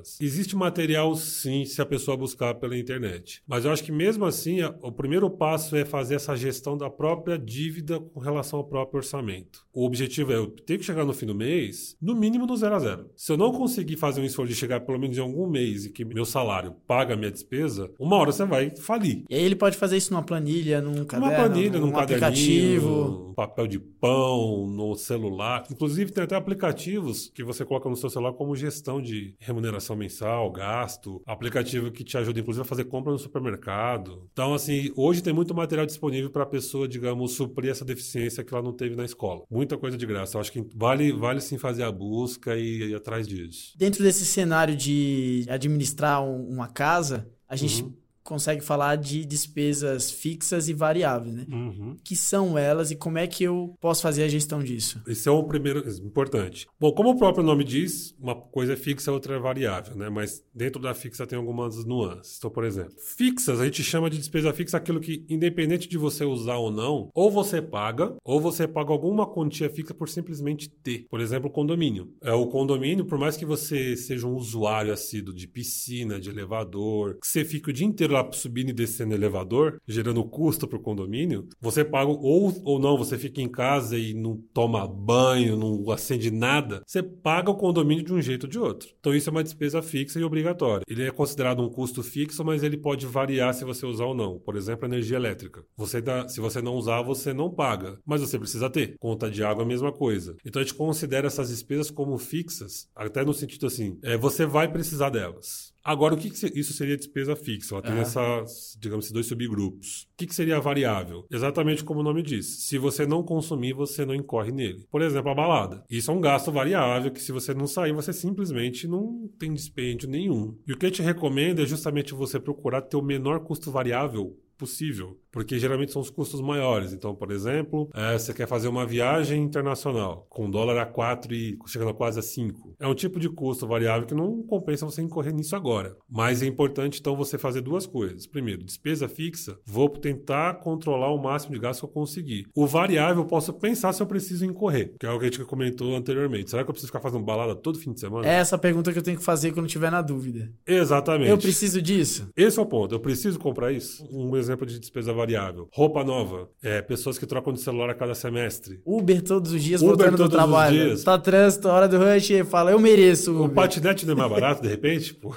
baratas. 0.02 0.18
Existe 0.20 0.56
material, 0.56 1.14
sim, 1.14 1.64
se 1.64 1.80
a 1.80 1.86
pessoa 1.86 2.16
buscar 2.16 2.54
pela 2.54 2.76
internet. 2.76 3.42
Mas 3.46 3.64
eu 3.64 3.70
acho 3.72 3.82
que 3.84 3.92
mesmo 3.92 4.24
assim, 4.24 4.58
o 4.82 4.92
primeiro 4.92 5.30
passo 5.30 5.76
é 5.76 5.84
fazer 5.84 6.16
essa 6.16 6.36
gestão 6.36 6.76
da 6.76 6.90
própria 6.90 7.38
dívida 7.38 7.98
com 8.00 8.20
relação 8.20 8.58
ao 8.58 8.64
próprio 8.64 8.98
orçamento. 8.98 9.64
O 9.72 9.84
objetivo 9.86 10.32
é 10.32 10.36
eu 10.36 10.48
ter 10.48 10.78
que 10.78 10.84
chegar 10.84 11.04
no 11.04 11.12
fim 11.14 11.26
do 11.26 11.34
mês, 11.34 11.96
no 12.00 12.14
mínimo 12.14 12.46
no 12.46 12.56
zero 12.56 12.74
a 12.74 12.78
zero. 12.78 13.10
Se 13.16 13.32
eu 13.32 13.36
não 13.36 13.52
conseguir 13.52 13.96
fazer 13.96 14.20
um 14.20 14.24
esforço 14.24 14.52
de 14.52 14.58
chegar 14.58 14.80
pelo 14.80 14.98
menos 14.98 15.16
em 15.16 15.20
algum 15.20 15.46
mês 15.48 15.86
e 15.86 15.90
que 15.90 16.04
meu 16.04 16.24
salário 16.24 16.74
paga 16.86 17.14
a 17.14 17.16
minha 17.16 17.30
despesa, 17.30 17.90
uma 17.98 18.16
hora 18.16 18.32
você 18.32 18.44
vai 18.44 18.70
falir. 18.76 19.24
E 19.28 19.34
aí 19.34 19.42
ele 19.42 19.56
pode 19.56 19.76
fazer 19.76 19.96
isso 19.96 20.12
numa 20.12 20.22
planilha, 20.22 20.80
num 20.80 21.04
caderno, 21.04 21.26
Uma 21.32 21.36
planilha, 21.36 21.78
num 21.78 21.86
num 21.86 21.96
aplicativo. 21.98 22.88
num 23.28 23.34
papel 23.34 23.66
de 23.66 23.78
pão, 23.78 24.66
no 24.68 24.94
celular. 24.94 25.64
Inclusive, 25.70 26.12
tem 26.12 26.24
até 26.24 26.34
aplicativos 26.36 27.30
que 27.34 27.42
você 27.44 27.64
coloca 27.64 27.88
no 27.88 27.96
seu 27.96 28.10
celular 28.10 28.32
como 28.32 28.54
gestão 28.56 29.00
de 29.00 29.34
remuneração 29.38 29.91
mensal, 29.96 30.50
gasto. 30.50 31.20
Aplicativo 31.26 31.90
que 31.90 32.04
te 32.04 32.16
ajuda, 32.16 32.40
inclusive, 32.40 32.62
a 32.62 32.64
fazer 32.64 32.84
compra 32.84 33.12
no 33.12 33.18
supermercado. 33.18 34.28
Então, 34.32 34.54
assim, 34.54 34.90
hoje 34.96 35.22
tem 35.22 35.32
muito 35.32 35.54
material 35.54 35.86
disponível 35.86 36.30
para 36.30 36.42
a 36.42 36.46
pessoa, 36.46 36.88
digamos, 36.88 37.32
suprir 37.32 37.70
essa 37.70 37.84
deficiência 37.84 38.42
que 38.44 38.52
ela 38.52 38.62
não 38.62 38.72
teve 38.72 38.96
na 38.96 39.04
escola. 39.04 39.42
Muita 39.50 39.76
coisa 39.76 39.96
de 39.96 40.06
graça. 40.06 40.36
Eu 40.36 40.40
acho 40.40 40.52
que 40.52 40.64
vale, 40.74 41.12
vale 41.12 41.40
sim 41.40 41.58
fazer 41.58 41.82
a 41.84 41.92
busca 41.92 42.56
e 42.56 42.90
ir 42.90 42.94
atrás 42.94 43.26
disso. 43.26 43.72
Dentro 43.76 44.02
desse 44.02 44.24
cenário 44.24 44.74
de 44.76 45.44
administrar 45.48 46.22
um- 46.22 46.48
uma 46.48 46.68
casa, 46.68 47.28
a 47.48 47.56
gente 47.56 47.82
Uhum. 47.82 47.92
Consegue 48.22 48.62
falar 48.62 48.96
de 48.96 49.24
despesas 49.24 50.10
fixas 50.10 50.68
e 50.68 50.72
variáveis, 50.72 51.34
né? 51.34 51.46
Uhum. 51.50 51.96
Que 52.02 52.16
são 52.16 52.56
elas 52.56 52.90
e 52.90 52.96
como 52.96 53.18
é 53.18 53.26
que 53.26 53.44
eu 53.44 53.74
posso 53.80 54.02
fazer 54.02 54.24
a 54.24 54.28
gestão 54.28 54.62
disso? 54.62 55.00
Esse 55.06 55.28
é 55.28 55.32
o 55.32 55.44
primeiro 55.44 55.88
importante. 56.00 56.66
Bom, 56.78 56.92
como 56.92 57.10
o 57.10 57.18
próprio 57.18 57.44
nome 57.44 57.64
diz, 57.64 58.14
uma 58.18 58.34
coisa 58.34 58.74
é 58.74 58.76
fixa, 58.76 59.12
outra 59.12 59.36
é 59.36 59.38
variável, 59.38 59.96
né? 59.96 60.08
Mas 60.08 60.42
dentro 60.54 60.80
da 60.80 60.94
fixa 60.94 61.26
tem 61.26 61.38
algumas 61.38 61.84
nuances. 61.84 62.36
Então, 62.38 62.50
por 62.50 62.64
exemplo, 62.64 62.94
fixas 63.16 63.60
a 63.60 63.64
gente 63.64 63.82
chama 63.82 64.08
de 64.08 64.18
despesa 64.18 64.52
fixa 64.52 64.76
aquilo 64.76 65.00
que, 65.00 65.24
independente 65.28 65.88
de 65.88 65.98
você 65.98 66.24
usar 66.24 66.56
ou 66.56 66.70
não, 66.70 67.10
ou 67.14 67.30
você 67.30 67.60
paga, 67.60 68.14
ou 68.24 68.40
você 68.40 68.66
paga 68.68 68.92
alguma 68.92 69.26
quantia 69.26 69.70
fixa 69.70 69.94
por 69.94 70.08
simplesmente 70.08 70.68
ter. 70.68 71.06
Por 71.10 71.20
exemplo, 71.20 71.48
o 71.48 71.52
condomínio. 71.52 72.14
É 72.22 72.32
o 72.32 72.46
condomínio, 72.46 73.04
por 73.04 73.18
mais 73.18 73.36
que 73.36 73.44
você 73.44 73.96
seja 73.96 74.26
um 74.26 74.34
usuário 74.34 74.92
assíduo 74.92 75.34
de 75.34 75.46
piscina, 75.46 76.20
de 76.20 76.30
elevador, 76.30 77.18
que 77.20 77.26
você 77.26 77.44
fique 77.44 77.70
o 77.70 77.72
dia 77.72 77.86
inteiro 77.86 78.11
lá 78.12 78.28
subindo 78.32 78.70
e 78.70 78.72
descendo 78.72 79.14
elevador, 79.14 79.80
gerando 79.86 80.24
custo 80.24 80.68
para 80.68 80.78
o 80.78 80.82
condomínio, 80.82 81.48
você 81.60 81.84
paga 81.84 82.10
ou, 82.10 82.52
ou 82.64 82.78
não, 82.78 82.96
você 82.96 83.18
fica 83.18 83.40
em 83.40 83.48
casa 83.48 83.98
e 83.98 84.14
não 84.14 84.36
toma 84.52 84.86
banho, 84.86 85.56
não 85.56 85.90
acende 85.90 86.30
nada, 86.30 86.82
você 86.86 87.02
paga 87.02 87.50
o 87.50 87.56
condomínio 87.56 88.04
de 88.04 88.12
um 88.12 88.20
jeito 88.20 88.44
ou 88.44 88.50
de 88.50 88.58
outro. 88.58 88.88
Então 89.00 89.14
isso 89.14 89.28
é 89.28 89.32
uma 89.32 89.42
despesa 89.42 89.82
fixa 89.82 90.20
e 90.20 90.24
obrigatória. 90.24 90.84
Ele 90.88 91.04
é 91.04 91.10
considerado 91.10 91.62
um 91.62 91.68
custo 91.68 92.02
fixo, 92.02 92.44
mas 92.44 92.62
ele 92.62 92.76
pode 92.76 93.06
variar 93.06 93.54
se 93.54 93.64
você 93.64 93.86
usar 93.86 94.04
ou 94.04 94.14
não. 94.14 94.38
Por 94.38 94.56
exemplo, 94.56 94.86
energia 94.86 95.16
elétrica. 95.16 95.64
Você 95.76 96.00
dá, 96.00 96.28
se 96.28 96.40
você 96.40 96.60
não 96.60 96.74
usar, 96.74 97.02
você 97.02 97.32
não 97.32 97.50
paga, 97.50 97.98
mas 98.04 98.20
você 98.20 98.38
precisa 98.38 98.70
ter. 98.70 98.96
Conta 98.98 99.30
de 99.30 99.42
água 99.42 99.64
a 99.64 99.66
mesma 99.66 99.92
coisa. 99.92 100.36
Então 100.44 100.60
a 100.60 100.64
gente 100.64 100.74
considera 100.74 101.26
essas 101.26 101.48
despesas 101.48 101.90
como 101.90 102.18
fixas, 102.18 102.88
até 102.94 103.24
no 103.24 103.34
sentido 103.34 103.66
assim, 103.66 103.98
é, 104.02 104.16
você 104.16 104.46
vai 104.46 104.70
precisar 104.70 105.10
delas. 105.10 105.71
Agora, 105.84 106.14
o 106.14 106.16
que, 106.16 106.30
que 106.30 106.58
isso 106.58 106.72
seria 106.72 106.96
despesa 106.96 107.34
fixa? 107.34 107.74
Ela 107.74 107.82
tem 107.82 107.92
Aham. 107.92 108.02
essas, 108.02 108.76
digamos, 108.80 109.04
esses 109.04 109.12
dois 109.12 109.26
subgrupos. 109.26 110.02
O 110.12 110.16
que, 110.16 110.26
que 110.26 110.34
seria 110.34 110.56
a 110.56 110.60
variável? 110.60 111.26
Exatamente 111.30 111.82
como 111.82 112.00
o 112.00 112.02
nome 112.02 112.22
diz. 112.22 112.66
Se 112.66 112.78
você 112.78 113.06
não 113.06 113.22
consumir, 113.22 113.72
você 113.72 114.04
não 114.04 114.14
incorre 114.14 114.52
nele. 114.52 114.86
Por 114.90 115.02
exemplo, 115.02 115.30
a 115.30 115.34
balada. 115.34 115.84
Isso 115.90 116.10
é 116.10 116.14
um 116.14 116.20
gasto 116.20 116.52
variável 116.52 117.10
que 117.10 117.20
se 117.20 117.32
você 117.32 117.52
não 117.52 117.66
sair, 117.66 117.92
você 117.92 118.12
simplesmente 118.12 118.86
não 118.86 119.28
tem 119.38 119.52
dispêndio 119.52 120.08
nenhum. 120.08 120.56
E 120.66 120.72
o 120.72 120.78
que 120.78 120.86
eu 120.86 120.90
te 120.90 121.02
recomendo 121.02 121.62
é 121.62 121.66
justamente 121.66 122.14
você 122.14 122.38
procurar 122.38 122.82
ter 122.82 122.96
o 122.96 123.02
menor 123.02 123.40
custo 123.40 123.70
variável 123.70 124.36
possível, 124.62 125.18
porque 125.32 125.58
geralmente 125.58 125.90
são 125.90 126.00
os 126.00 126.08
custos 126.08 126.40
maiores. 126.40 126.92
Então, 126.92 127.16
por 127.16 127.32
exemplo, 127.32 127.90
é, 127.92 128.16
você 128.16 128.32
quer 128.32 128.46
fazer 128.46 128.68
uma 128.68 128.86
viagem 128.86 129.42
internacional 129.42 130.24
com 130.30 130.48
dólar 130.48 130.80
a 130.80 130.86
4 130.86 131.34
e 131.34 131.58
chegando 131.66 131.92
quase 131.92 132.20
a 132.20 132.22
5. 132.22 132.76
É 132.78 132.86
um 132.86 132.94
tipo 132.94 133.18
de 133.18 133.28
custo 133.28 133.66
variável 133.66 134.06
que 134.06 134.14
não 134.14 134.40
compensa 134.44 134.86
você 134.86 135.02
incorrer 135.02 135.34
nisso 135.34 135.56
agora. 135.56 135.96
Mas 136.08 136.42
é 136.42 136.46
importante, 136.46 137.00
então, 137.00 137.16
você 137.16 137.36
fazer 137.36 137.60
duas 137.60 137.86
coisas. 137.86 138.24
Primeiro, 138.24 138.62
despesa 138.62 139.08
fixa, 139.08 139.58
vou 139.66 139.88
tentar 139.88 140.60
controlar 140.60 141.12
o 141.12 141.20
máximo 141.20 141.54
de 141.54 141.60
gasto 141.60 141.80
que 141.80 141.86
eu 141.86 141.90
conseguir. 141.90 142.46
O 142.54 142.64
variável, 142.64 143.24
eu 143.24 143.26
posso 143.26 143.52
pensar 143.52 143.92
se 143.92 144.00
eu 144.00 144.06
preciso 144.06 144.44
incorrer, 144.46 144.94
que 145.00 145.06
é 145.06 145.10
o 145.10 145.18
que 145.18 145.24
a 145.24 145.28
gente 145.28 145.44
comentou 145.44 145.96
anteriormente. 145.96 146.50
Será 146.50 146.62
que 146.62 146.70
eu 146.70 146.72
preciso 146.72 146.92
ficar 146.92 147.00
fazendo 147.00 147.24
balada 147.24 147.56
todo 147.56 147.80
fim 147.80 147.92
de 147.92 147.98
semana? 147.98 148.28
É 148.28 148.34
essa 148.34 148.56
pergunta 148.56 148.92
que 148.92 148.98
eu 148.98 149.02
tenho 149.02 149.18
que 149.18 149.24
fazer 149.24 149.52
quando 149.52 149.66
tiver 149.66 149.90
na 149.90 150.02
dúvida. 150.02 150.52
Exatamente. 150.64 151.30
Eu 151.30 151.38
preciso 151.38 151.82
disso? 151.82 152.28
Esse 152.36 152.60
é 152.60 152.62
o 152.62 152.66
ponto. 152.66 152.94
Eu 152.94 153.00
preciso 153.00 153.40
comprar 153.40 153.72
isso? 153.72 154.06
Um 154.12 154.36
exemplo 154.36 154.51
de 154.56 154.78
despesa 154.78 155.12
variável. 155.12 155.68
Roupa 155.72 156.04
nova. 156.04 156.48
É, 156.62 156.80
pessoas 156.82 157.18
que 157.18 157.26
trocam 157.26 157.52
de 157.52 157.60
celular 157.60 157.90
a 157.90 157.94
cada 157.94 158.14
semestre. 158.14 158.80
Uber 158.84 159.22
todos 159.22 159.52
os 159.52 159.62
dias, 159.62 159.80
Uber 159.82 159.96
voltando 159.96 160.12
do 160.12 160.16
todos 160.18 160.32
os 160.34 160.38
trabalho. 160.38 160.84
dias. 160.86 161.04
Tá 161.04 161.18
trânsito, 161.18 161.68
hora 161.68 161.88
do 161.88 161.98
rush, 161.98 162.30
fala, 162.48 162.70
eu 162.70 162.78
mereço. 162.78 163.32
O 163.32 163.44
Uber. 163.44 163.54
patinete 163.54 164.06
não 164.06 164.12
é 164.14 164.16
mais 164.16 164.30
barato, 164.30 164.62
de 164.62 164.68
repente? 164.68 165.14
Pô. 165.14 165.34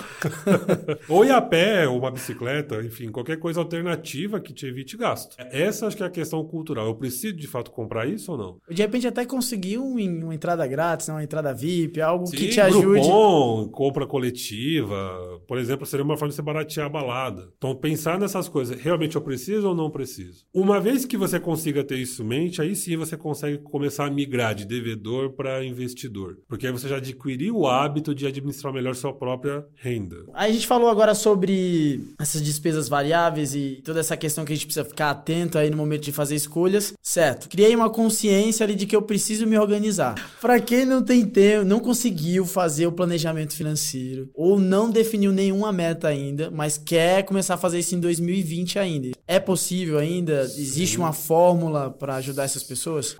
ou 1.10 1.25
ir 1.25 1.31
a 1.31 1.41
pé, 1.41 1.88
ou 1.88 1.98
uma 2.00 2.12
bicicleta, 2.12 2.84
enfim, 2.84 3.10
qualquer 3.12 3.38
coisa 3.38 3.60
alternativa 3.60 4.39
que 4.39 4.53
te 4.53 4.65
evite 4.65 4.98
gasto. 4.98 5.36
Essa 5.51 5.88
acho 5.88 5.98
que 5.98 6.03
é 6.03 6.05
a 6.05 6.10
questão 6.10 6.43
cultural. 6.45 6.86
Eu 6.88 6.95
preciso 6.95 7.36
de 7.36 7.48
fato 7.48 7.72
comprar 7.72 8.07
isso 8.07 8.31
ou 8.31 8.38
não? 8.38 8.57
De 8.69 8.81
repente 8.81 9.07
até 9.07 9.25
conseguir 9.25 9.77
um- 9.77 9.95
uma 10.25 10.36
entrada 10.36 10.65
grátis, 10.67 11.07
né, 11.07 11.13
uma 11.13 11.24
entrada 11.24 11.53
VIP, 11.53 12.01
algo 12.01 12.29
que 12.29 12.38
Sim, 12.38 12.50
te 12.50 12.62
ajude. 12.62 12.86
Groupon, 12.86 13.69
compra 13.69 14.05
coletiva, 14.07 15.41
por 15.48 15.57
exemplo, 15.57 15.86
seria 15.86 16.03
uma 16.03 16.17
forma 16.17 16.29
de 16.29 16.36
você 16.36 16.41
baratear 16.41 16.86
a 16.86 16.89
balada. 16.89 17.50
Então, 17.57 17.75
pensar 17.75 18.19
nessas 18.19 18.48
coisas, 18.48 18.79
realmente 18.79 19.04
eu 19.13 19.21
preciso 19.21 19.67
ou 19.67 19.75
não 19.75 19.91
preciso? 19.91 20.45
Uma 20.51 20.79
vez 20.79 21.05
que 21.05 21.15
você 21.17 21.39
consiga 21.39 21.83
ter 21.83 21.97
isso 21.97 22.24
em 22.24 22.25
mente, 22.25 22.62
aí 22.62 22.75
sim 22.75 22.97
você 22.97 23.15
consegue 23.15 23.59
começar 23.59 24.05
a 24.05 24.09
migrar 24.09 24.55
de 24.55 24.65
devedor 24.65 25.33
para 25.33 25.63
investidor. 25.63 26.39
Porque 26.47 26.65
aí 26.65 26.74
você 26.74 26.88
já 26.88 26.97
adquiriu 26.97 27.57
o 27.57 27.67
hábito 27.67 28.15
de 28.15 28.25
administrar 28.25 28.74
melhor 28.74 28.95
sua 28.95 29.13
própria 29.13 29.65
renda. 29.75 30.25
Aí 30.33 30.50
a 30.50 30.53
gente 30.53 30.65
falou 30.65 30.89
agora 30.89 31.13
sobre 31.13 32.01
essas 32.19 32.41
despesas 32.41 32.89
variáveis 32.89 33.53
e 33.53 33.81
toda 33.85 34.00
essa 34.00 34.17
questão 34.17 34.45
que 34.45 34.53
a 34.53 34.55
gente 34.55 34.65
precisa 34.65 34.85
ficar 34.85 35.12
atento 35.12 35.57
aí 35.57 35.69
no 35.69 35.77
momento 35.77 36.03
de 36.03 36.12
fazer 36.12 36.35
escolhas. 36.35 36.93
Certo. 37.01 37.50
Criei 37.50 37.75
uma 37.75 37.89
consciência 37.89 38.63
ali 38.63 38.75
de 38.75 38.85
que 38.85 38.95
eu 38.95 39.01
preciso 39.01 39.45
me 39.45 39.57
organizar. 39.57 40.15
Pra 40.41 40.59
quem 40.59 40.85
não 40.85 41.03
tem 41.03 41.25
tempo, 41.25 41.65
não 41.65 41.79
conseguiu 41.79 42.45
fazer 42.45 42.88
o 42.88 42.91
planejamento 42.91 43.55
financeiro 43.55 44.29
ou 44.33 44.59
não 44.59 44.89
definiu 44.89 45.31
nenhuma 45.31 45.71
meta 45.71 46.07
ainda, 46.07 46.50
mas 46.50 46.77
quer 46.77 47.24
começar 47.24 47.55
a 47.55 47.57
fazer 47.57 47.79
isso 47.79 47.95
em 47.95 48.00
2020 48.00 48.79
ainda. 48.79 48.85
É 49.27 49.39
possível 49.39 49.98
ainda? 49.98 50.42
Existe 50.42 50.98
uma 50.98 51.13
fórmula 51.13 51.89
pra 51.89 52.15
ajudar 52.15 52.44
essas 52.44 52.63
pessoas? 52.63 53.15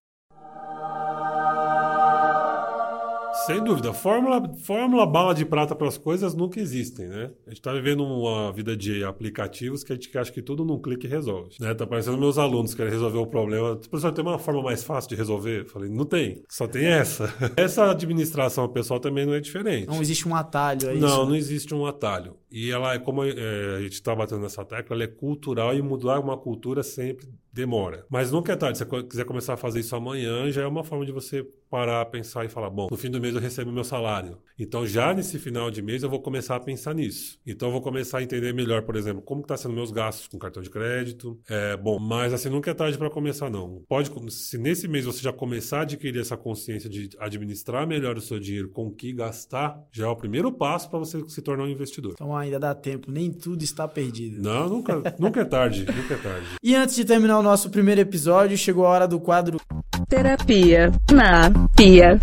Sem 3.46 3.64
dúvida. 3.64 3.94
Fórmula, 3.94 4.42
fórmula 4.60 5.06
bala 5.06 5.34
de 5.34 5.46
prata 5.46 5.76
para 5.76 5.88
as 5.88 5.98
coisas 5.98 6.34
nunca 6.34 6.60
existem, 6.60 7.08
né? 7.08 7.32
A 7.46 7.50
gente 7.50 7.60
está 7.60 7.74
vivendo 7.74 8.04
uma 8.04 8.52
vida 8.52 8.76
de 8.76 9.04
aplicativos 9.04 9.84
que 9.84 9.92
a 9.92 9.96
gente 9.96 10.16
acha 10.18 10.32
que 10.32 10.42
tudo 10.42 10.64
num 10.64 10.80
clique 10.80 11.08
resolve. 11.08 11.56
Né? 11.60 11.74
Tá 11.74 11.86
parecendo 11.86 12.18
meus 12.18 12.38
alunos 12.38 12.72
que 12.72 12.78
querem 12.78 12.92
resolver 12.92 13.18
o 13.18 13.28
problema. 13.28 13.76
Professor, 13.76 14.12
tem 14.12 14.24
uma 14.24 14.40
forma 14.40 14.64
mais 14.64 14.84
fácil 14.84 15.10
de 15.10 15.16
resolver? 15.16 15.62
Eu 15.62 15.66
falei, 15.66 15.90
não 15.90 16.06
tem. 16.06 16.44
Só 16.50 16.68
tem 16.68 16.86
essa. 16.86 17.34
Essa 17.58 17.92
administração 17.92 18.68
pessoal 18.68 19.00
também 19.00 19.26
não 19.26 19.34
é 19.34 19.40
diferente. 19.40 19.88
Não 19.88 20.02
existe 20.02 20.28
um 20.28 20.36
atalho, 20.36 20.90
é 20.90 20.96
Não, 20.96 21.08
isso? 21.08 21.26
não 21.26 21.36
existe 21.36 21.74
um 21.74 21.86
atalho. 21.86 22.38
E 22.52 22.72
ela 22.72 22.94
é 22.94 23.00
como 23.00 23.24
é, 23.24 23.32
a 23.78 23.82
gente 23.82 23.94
está 23.94 24.16
batendo 24.16 24.42
nessa 24.42 24.64
tecla, 24.64 24.96
ela 24.96 25.04
é 25.04 25.08
cultural 25.08 25.74
e 25.76 25.82
mudar 25.82 26.20
uma 26.20 26.38
cultura 26.38 26.84
sempre 26.84 27.28
demora. 27.56 28.06
Mas 28.10 28.32
nunca 28.32 28.52
é 28.52 28.56
tarde. 28.56 28.78
Se 28.78 28.86
você 28.86 29.04
quiser 29.04 29.26
começar 29.26 29.54
a 29.54 29.58
fazer 29.58 29.80
isso 29.80 29.96
amanhã, 29.96 30.52
já 30.52 30.62
é 30.64 30.68
uma 30.68 30.84
forma 30.84 31.06
de 31.06 31.12
você 31.12 31.48
parar, 31.70 32.06
pensar 32.06 32.46
e 32.46 32.50
falar: 32.50 32.70
bom, 32.70 32.88
no 32.92 32.98
fim 32.98 33.10
do 33.10 33.20
mês 33.20 33.34
eu 33.34 33.42
recebo 33.42 33.72
meu 33.72 33.84
salário. 33.84 34.38
Então 34.60 34.86
já 34.86 35.14
nesse 35.14 35.40
final 35.40 35.72
de 35.72 35.82
mês 35.82 36.04
eu 36.04 36.10
vou 36.10 36.22
começar 36.22 36.56
a 36.56 36.60
pensar 36.60 36.94
nisso. 36.94 37.40
Então 37.46 37.70
eu 37.70 37.72
vou 37.72 37.82
começar 37.82 38.20
a 38.20 38.24
entender 38.24 38.54
melhor, 38.54 38.84
por 38.84 38.96
exemplo, 38.96 39.22
como 39.22 39.42
está 39.42 39.56
sendo 39.56 39.74
meus 39.74 39.92
gastos 39.92 40.28
com 40.28 40.38
cartão 40.38 40.62
de 40.62 40.70
crédito. 40.70 41.40
É, 41.50 41.78
bom, 41.78 41.98
mas 42.00 42.34
assim 42.34 42.50
nunca 42.50 42.72
é 42.72 42.74
tarde 42.74 42.98
para 42.98 43.10
começar 43.10 43.50
não. 43.50 43.84
Pode, 43.88 44.12
se 44.32 44.58
nesse 44.58 44.88
mês 44.88 45.06
você 45.06 45.22
já 45.22 45.32
começar 45.32 45.80
a 45.80 45.82
adquirir 45.82 46.20
essa 46.20 46.38
consciência 46.38 46.90
de 46.90 47.10
administrar 47.20 47.88
melhor 47.88 48.18
o 48.18 48.22
seu 48.22 48.40
dinheiro, 48.40 48.70
com 48.70 48.88
o 48.88 48.92
que 48.92 49.14
gastar, 49.14 49.82
já 49.92 50.06
é 50.06 50.10
o 50.10 50.16
primeiro 50.16 50.52
passo 50.52 50.90
para 50.90 51.00
você 51.00 51.24
se 51.28 51.42
tornar 51.42 51.64
um 51.64 51.70
investidor. 51.70 52.14
Então 52.14 52.36
ainda 52.36 52.60
dá 52.60 52.76
tempo, 52.76 53.12
nem 53.12 53.32
tudo 53.32 53.64
está 53.64 53.88
perdido. 53.88 54.42
Não, 54.42 54.70
nunca, 54.70 55.02
nunca 55.20 55.42
é 55.42 55.46
tarde, 55.46 55.86
nunca 55.86 56.14
é 56.14 56.18
tarde. 56.18 56.48
E 56.66 56.74
antes 56.76 56.96
de 56.96 57.06
terminar 57.06 57.40
o 57.40 57.44
nosso 57.46 57.70
primeiro 57.70 58.02
episódio, 58.02 58.58
chegou 58.58 58.88
a 58.88 58.90
hora 58.90 59.08
do 59.08 59.20
quadro 59.20 59.62
Terapia 60.10 60.92
na 61.12 61.52
Pia. 61.76 62.20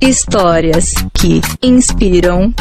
Histórias 0.00 0.94
que 1.12 1.42
inspiram. 1.62 2.54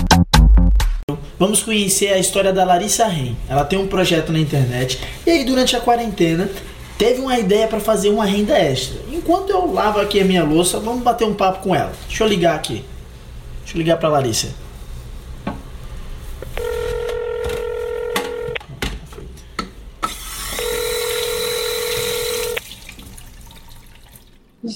Vamos 1.39 1.63
conhecer 1.63 2.11
a 2.11 2.19
história 2.19 2.51
da 2.51 2.65
Larissa 2.65 3.05
Ren. 3.05 3.35
Ela 3.47 3.63
tem 3.63 3.79
um 3.79 3.87
projeto 3.87 4.33
na 4.33 4.39
internet 4.39 4.99
e 5.25 5.31
aí 5.31 5.45
durante 5.45 5.77
a 5.77 5.79
quarentena 5.79 6.49
teve 6.97 7.21
uma 7.21 7.39
ideia 7.39 7.65
para 7.65 7.79
fazer 7.79 8.09
uma 8.09 8.25
renda 8.25 8.57
extra. 8.57 8.99
Enquanto 9.09 9.49
eu 9.49 9.71
lavo 9.71 10.01
aqui 10.01 10.19
a 10.19 10.25
minha 10.25 10.43
louça, 10.43 10.79
vamos 10.81 11.01
bater 11.01 11.25
um 11.25 11.33
papo 11.33 11.63
com 11.63 11.73
ela. 11.73 11.93
Deixa 12.09 12.25
eu 12.25 12.27
ligar 12.27 12.55
aqui. 12.55 12.83
Deixa 13.63 13.77
eu 13.77 13.79
ligar 13.79 13.97
para 13.97 14.09
Larissa. 14.09 14.49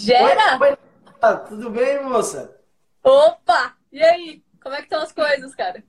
Gera? 0.09 0.57
Oi, 0.59 0.69
oi. 0.71 0.77
Ah, 1.21 1.35
tudo 1.35 1.69
bem, 1.69 2.03
moça? 2.03 2.57
Opa! 3.03 3.75
E 3.91 4.01
aí? 4.01 4.41
Como 4.59 4.73
é 4.73 4.79
que 4.79 4.85
estão 4.85 5.03
as 5.03 5.11
coisas, 5.11 5.53
cara? 5.53 5.83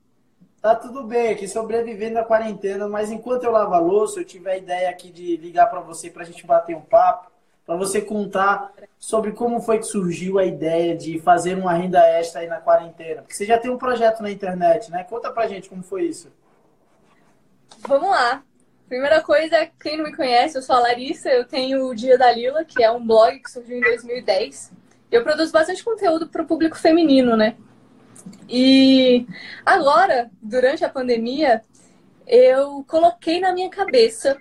Tá 0.60 0.74
tudo 0.74 1.04
bem 1.04 1.30
aqui, 1.30 1.48
sobrevivendo 1.48 2.14
na 2.16 2.24
quarentena, 2.24 2.86
mas 2.86 3.10
enquanto 3.10 3.44
eu 3.44 3.50
lavo 3.50 3.72
a 3.72 3.78
louça, 3.78 4.20
eu 4.20 4.24
tive 4.26 4.50
a 4.50 4.58
ideia 4.58 4.90
aqui 4.90 5.10
de 5.10 5.38
ligar 5.38 5.70
para 5.70 5.80
você 5.80 6.10
pra 6.10 6.24
gente 6.24 6.46
bater 6.46 6.76
um 6.76 6.82
papo, 6.82 7.30
para 7.64 7.76
você 7.76 8.02
contar 8.02 8.70
sobre 8.98 9.32
como 9.32 9.62
foi 9.62 9.78
que 9.78 9.86
surgiu 9.86 10.38
a 10.38 10.44
ideia 10.44 10.94
de 10.94 11.18
fazer 11.20 11.56
uma 11.56 11.72
renda 11.72 12.06
extra 12.06 12.42
aí 12.42 12.46
na 12.46 12.60
quarentena. 12.60 13.22
Porque 13.22 13.34
você 13.34 13.46
já 13.46 13.56
tem 13.56 13.70
um 13.70 13.78
projeto 13.78 14.22
na 14.22 14.30
internet, 14.30 14.90
né? 14.90 15.02
Conta 15.04 15.32
pra 15.32 15.48
gente 15.48 15.66
como 15.66 15.82
foi 15.82 16.02
isso. 16.02 16.30
Vamos 17.88 18.10
lá. 18.10 18.42
Primeira 18.90 19.22
coisa, 19.22 19.70
quem 19.80 19.96
não 19.96 20.04
me 20.06 20.16
conhece, 20.16 20.58
eu 20.58 20.62
sou 20.62 20.74
a 20.74 20.80
Larissa, 20.80 21.28
eu 21.28 21.44
tenho 21.44 21.86
o 21.86 21.94
Dia 21.94 22.18
da 22.18 22.32
Lila, 22.32 22.64
que 22.64 22.82
é 22.82 22.90
um 22.90 23.06
blog 23.06 23.38
que 23.38 23.48
surgiu 23.48 23.78
em 23.78 23.80
2010. 23.80 24.72
Eu 25.12 25.22
produzo 25.22 25.52
bastante 25.52 25.84
conteúdo 25.84 26.28
para 26.28 26.42
o 26.42 26.44
público 26.44 26.76
feminino, 26.76 27.36
né? 27.36 27.56
E 28.48 29.24
agora, 29.64 30.28
durante 30.42 30.84
a 30.84 30.88
pandemia, 30.88 31.62
eu 32.26 32.84
coloquei 32.88 33.38
na 33.38 33.52
minha 33.52 33.70
cabeça 33.70 34.36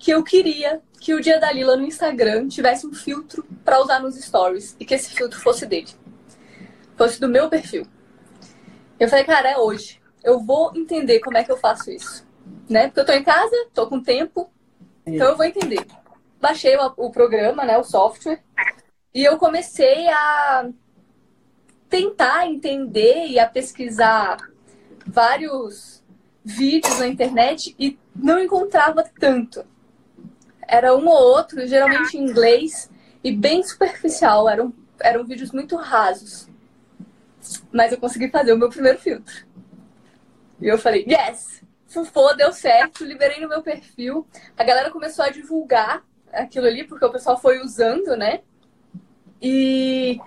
que 0.00 0.10
eu 0.10 0.24
queria 0.24 0.82
que 1.00 1.14
o 1.14 1.20
Dia 1.20 1.38
da 1.38 1.52
Lila 1.52 1.76
no 1.76 1.86
Instagram 1.86 2.48
tivesse 2.48 2.88
um 2.88 2.92
filtro 2.92 3.46
para 3.64 3.80
usar 3.80 4.00
nos 4.00 4.16
stories 4.16 4.74
e 4.80 4.84
que 4.84 4.94
esse 4.94 5.14
filtro 5.14 5.38
fosse 5.38 5.64
dele. 5.64 5.90
Fosse 6.96 7.20
do 7.20 7.28
meu 7.28 7.48
perfil. 7.48 7.86
Eu 8.98 9.08
falei, 9.08 9.24
cara, 9.24 9.48
é 9.48 9.56
hoje. 9.56 10.02
Eu 10.24 10.40
vou 10.40 10.72
entender 10.74 11.20
como 11.20 11.38
é 11.38 11.44
que 11.44 11.52
eu 11.52 11.56
faço 11.56 11.88
isso. 11.88 12.26
Né? 12.68 12.88
Porque 12.88 13.00
eu 13.00 13.06
tô 13.06 13.12
em 13.12 13.24
casa, 13.24 13.54
tô 13.72 13.86
com 13.86 14.02
tempo, 14.02 14.50
então 15.04 15.28
eu 15.28 15.36
vou 15.36 15.46
entender. 15.46 15.86
Baixei 16.40 16.76
o, 16.76 16.92
o 16.96 17.10
programa, 17.10 17.64
né, 17.64 17.78
o 17.78 17.84
software, 17.84 18.42
e 19.14 19.24
eu 19.24 19.38
comecei 19.38 20.08
a 20.08 20.68
tentar 21.88 22.46
entender 22.46 23.26
e 23.28 23.38
a 23.38 23.48
pesquisar 23.48 24.36
vários 25.06 26.02
vídeos 26.44 26.98
na 26.98 27.06
internet 27.06 27.74
e 27.78 27.98
não 28.14 28.38
encontrava 28.38 29.04
tanto. 29.18 29.64
Era 30.68 30.94
um 30.96 31.06
ou 31.06 31.16
outro, 31.16 31.66
geralmente 31.66 32.16
em 32.16 32.22
inglês, 32.28 32.90
e 33.22 33.32
bem 33.32 33.62
superficial. 33.62 34.48
Eram, 34.48 34.74
eram 35.00 35.24
vídeos 35.24 35.52
muito 35.52 35.76
rasos. 35.76 36.48
Mas 37.72 37.92
eu 37.92 37.98
consegui 37.98 38.28
fazer 38.28 38.52
o 38.52 38.58
meu 38.58 38.68
primeiro 38.68 38.98
filtro. 38.98 39.46
E 40.60 40.66
eu 40.66 40.78
falei, 40.78 41.06
yes! 41.08 41.62
Fufô, 41.88 42.32
deu 42.34 42.52
certo, 42.52 43.04
liberei 43.04 43.40
no 43.40 43.48
meu 43.48 43.62
perfil. 43.62 44.26
A 44.56 44.64
galera 44.64 44.90
começou 44.90 45.24
a 45.24 45.30
divulgar 45.30 46.04
aquilo 46.32 46.66
ali, 46.66 46.84
porque 46.84 47.04
o 47.04 47.12
pessoal 47.12 47.38
foi 47.38 47.60
usando, 47.60 48.16
né? 48.16 48.40
E 49.40 50.18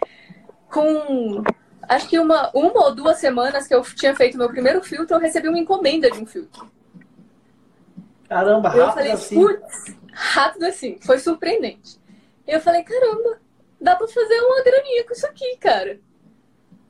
com 0.69 1.43
acho 1.83 2.07
que 2.07 2.19
uma, 2.19 2.51
uma 2.53 2.85
ou 2.85 2.95
duas 2.95 3.17
semanas 3.17 3.67
que 3.67 3.73
eu 3.73 3.81
tinha 3.81 4.15
feito 4.15 4.37
meu 4.37 4.49
primeiro 4.49 4.81
filtro, 4.83 5.15
eu 5.15 5.19
recebi 5.19 5.49
uma 5.49 5.57
encomenda 5.59 6.09
de 6.09 6.19
um 6.21 6.25
filtro. 6.25 6.71
Caramba, 8.27 8.69
Eu 8.69 8.85
rápido 8.85 8.93
falei, 8.93 9.11
assim. 9.11 9.35
putz, 9.35 9.95
rápido 10.13 10.65
assim, 10.65 10.99
foi 11.01 11.17
surpreendente. 11.17 11.99
Eu 12.47 12.61
falei, 12.61 12.83
caramba, 12.83 13.39
dá 13.81 13.95
pra 13.95 14.07
fazer 14.07 14.39
uma 14.41 14.63
graninha 14.63 15.03
com 15.03 15.13
isso 15.13 15.25
aqui, 15.25 15.57
cara. 15.57 15.99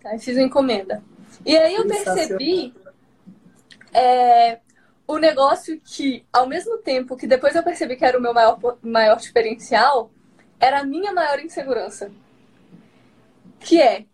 Aí 0.04 0.20
fiz 0.20 0.36
uma 0.36 0.46
encomenda. 0.46 1.02
E 1.46 1.58
aí 1.58 1.76
eu 1.76 1.88
percebi 1.88 2.74
é, 3.94 4.60
o 5.08 5.18
negócio 5.18 5.82
que, 5.84 6.26
ao 6.32 6.48
mesmo 6.48 6.78
tempo 6.78 7.18
que 7.18 7.28
depois 7.28 7.56
eu 7.56 7.64
percebi 7.64 7.96
que 7.96 8.06
era 8.06 8.18
o 8.18 8.22
meu 8.22 8.34
maior, 8.34 8.60
maior 8.82 9.18
diferencial, 9.18 10.12
era 10.60 10.82
a 10.82 10.86
minha 10.86 11.14
maior 11.14 11.40
insegurança. 11.40 12.12
Que 13.60 13.82
é, 13.82 14.06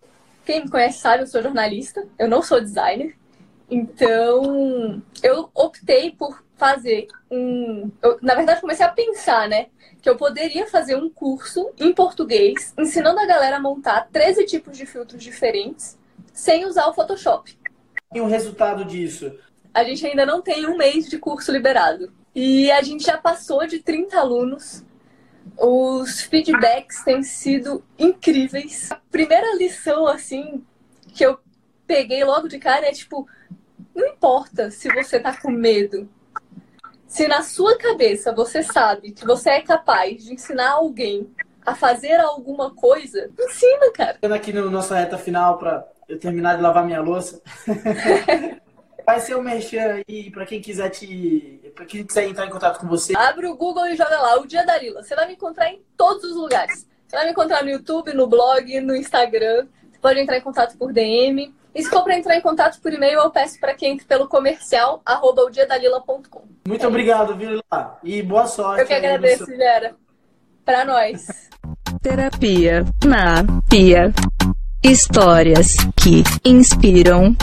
quem 0.46 0.64
me 0.64 0.70
conhece 0.70 1.00
sabe, 1.00 1.24
eu 1.24 1.28
sou 1.28 1.42
jornalista, 1.42 2.08
eu 2.18 2.28
não 2.28 2.42
sou 2.42 2.62
designer. 2.62 3.16
Então, 3.70 5.02
eu 5.24 5.50
optei 5.54 6.12
por 6.12 6.44
fazer 6.56 7.08
um. 7.30 7.92
Eu, 8.02 8.18
na 8.22 8.36
verdade, 8.36 8.62
comecei 8.62 8.86
a 8.86 8.90
pensar, 8.90 9.50
né? 9.50 9.68
Que 10.02 10.10
eu 10.10 10.16
poderia 10.16 10.68
fazer 10.68 10.96
um 10.96 11.10
curso 11.10 11.72
em 11.80 11.92
português, 11.94 12.74
ensinando 12.78 13.20
a 13.20 13.26
galera 13.26 13.58
a 13.58 13.62
montar 13.62 14.08
13 14.12 14.46
tipos 14.46 14.78
de 14.78 14.86
filtros 14.86 15.22
diferentes, 15.22 15.98
sem 16.32 16.66
usar 16.66 16.88
o 16.88 16.94
Photoshop. 16.94 17.58
E 18.14 18.22
o 18.22 18.28
resultado 18.28 18.86
disso? 18.86 19.36
A 19.76 19.84
gente 19.84 20.08
ainda 20.08 20.26
não 20.26 20.42
tem 20.42 20.66
um 20.66 20.78
mês 20.78 21.10
de 21.10 21.20
curso 21.20 21.52
liberado. 21.52 22.10
E 22.34 22.72
a 22.72 22.82
gente 22.82 23.04
já 23.04 23.18
passou 23.18 23.68
de 23.68 23.80
30 23.80 24.18
alunos. 24.18 24.86
Os 25.58 26.22
feedbacks 26.22 27.04
têm 27.04 27.22
sido 27.24 27.84
incríveis. 28.00 28.90
A 28.90 28.96
primeira 29.12 29.54
lição, 29.58 30.08
assim, 30.08 30.64
que 31.14 31.26
eu 31.26 31.38
peguei 31.86 32.24
logo 32.24 32.48
de 32.48 32.58
cara 32.58 32.88
é 32.88 32.94
tipo: 32.94 33.28
não 33.94 34.08
importa 34.08 34.72
se 34.72 34.88
você 34.94 35.20
tá 35.20 35.36
com 35.36 35.52
medo. 35.52 36.10
Se 37.06 37.28
na 37.28 37.42
sua 37.42 37.78
cabeça 37.78 38.34
você 38.34 38.64
sabe 38.64 39.12
que 39.12 39.26
você 39.26 39.50
é 39.50 39.62
capaz 39.62 40.24
de 40.24 40.34
ensinar 40.34 40.72
alguém 40.72 41.30
a 41.66 41.76
fazer 41.76 42.16
alguma 42.22 42.74
coisa, 42.74 43.30
ensina, 43.38 43.92
cara. 43.92 44.20
Aqui 44.34 44.54
na 44.54 44.62
nossa 44.62 44.96
reta 44.96 45.18
final 45.18 45.58
para 45.58 45.86
eu 46.08 46.18
terminar 46.18 46.56
de 46.56 46.62
lavar 46.62 46.86
minha 46.86 47.02
louça. 47.02 47.42
Vai 49.06 49.20
ser 49.20 49.36
o 49.36 49.40
um 49.40 49.44
merchan 49.44 50.02
aí 50.08 50.32
para 50.32 50.46
quem 50.46 50.60
quiser 50.60 50.90
te. 50.90 51.72
para 51.76 51.86
quem 51.86 52.04
quiser 52.04 52.28
entrar 52.28 52.46
em 52.46 52.50
contato 52.50 52.80
com 52.80 52.88
você. 52.88 53.14
Abre 53.16 53.48
o 53.48 53.56
Google 53.56 53.88
e 53.88 53.96
joga 53.96 54.20
lá, 54.20 54.40
o 54.40 54.48
Dia 54.48 54.66
da 54.66 54.78
Lila. 54.78 55.04
Você 55.04 55.16
vai 55.16 55.28
me 55.28 55.34
encontrar 55.34 55.70
em 55.70 55.82
todos 55.96 56.24
os 56.24 56.36
lugares. 56.36 56.88
Você 57.08 57.16
vai 57.16 57.26
me 57.26 57.32
encontrar 57.32 57.64
no 57.64 57.70
YouTube, 57.70 58.14
no 58.14 58.28
blog, 58.28 58.82
no 58.82 58.96
Instagram. 58.96 59.68
Você 59.92 60.00
pode 60.00 60.20
entrar 60.20 60.38
em 60.38 60.42
contato 60.42 60.76
por 60.78 60.92
DM. 60.92 61.54
E 61.76 61.84
se 61.84 61.90
for 61.90 62.04
para 62.04 62.18
entrar 62.18 62.38
em 62.38 62.42
contato 62.42 62.80
por 62.82 62.92
e-mail, 62.94 63.20
eu 63.20 63.30
peço 63.30 63.60
para 63.60 63.74
que 63.76 63.86
entre 63.86 64.06
pelo 64.06 64.30
comercial, 64.30 65.02
arroba 65.06 65.44
odiadalila.com. 65.44 66.44
Muito 66.66 66.86
é 66.86 66.88
obrigado, 66.88 67.36
Vila. 67.36 67.62
E 68.02 68.24
boa 68.24 68.48
sorte. 68.48 68.82
Eu 68.82 68.88
que 68.88 68.94
agradeço, 68.94 69.46
seu... 69.46 69.58
Gera. 69.58 69.94
Para 70.64 70.86
nós. 70.86 71.28
Terapia 72.02 72.86
na 73.06 73.44
Pia. 73.70 74.14
Histórias 74.82 75.76
que 75.98 76.24
inspiram. 76.46 77.36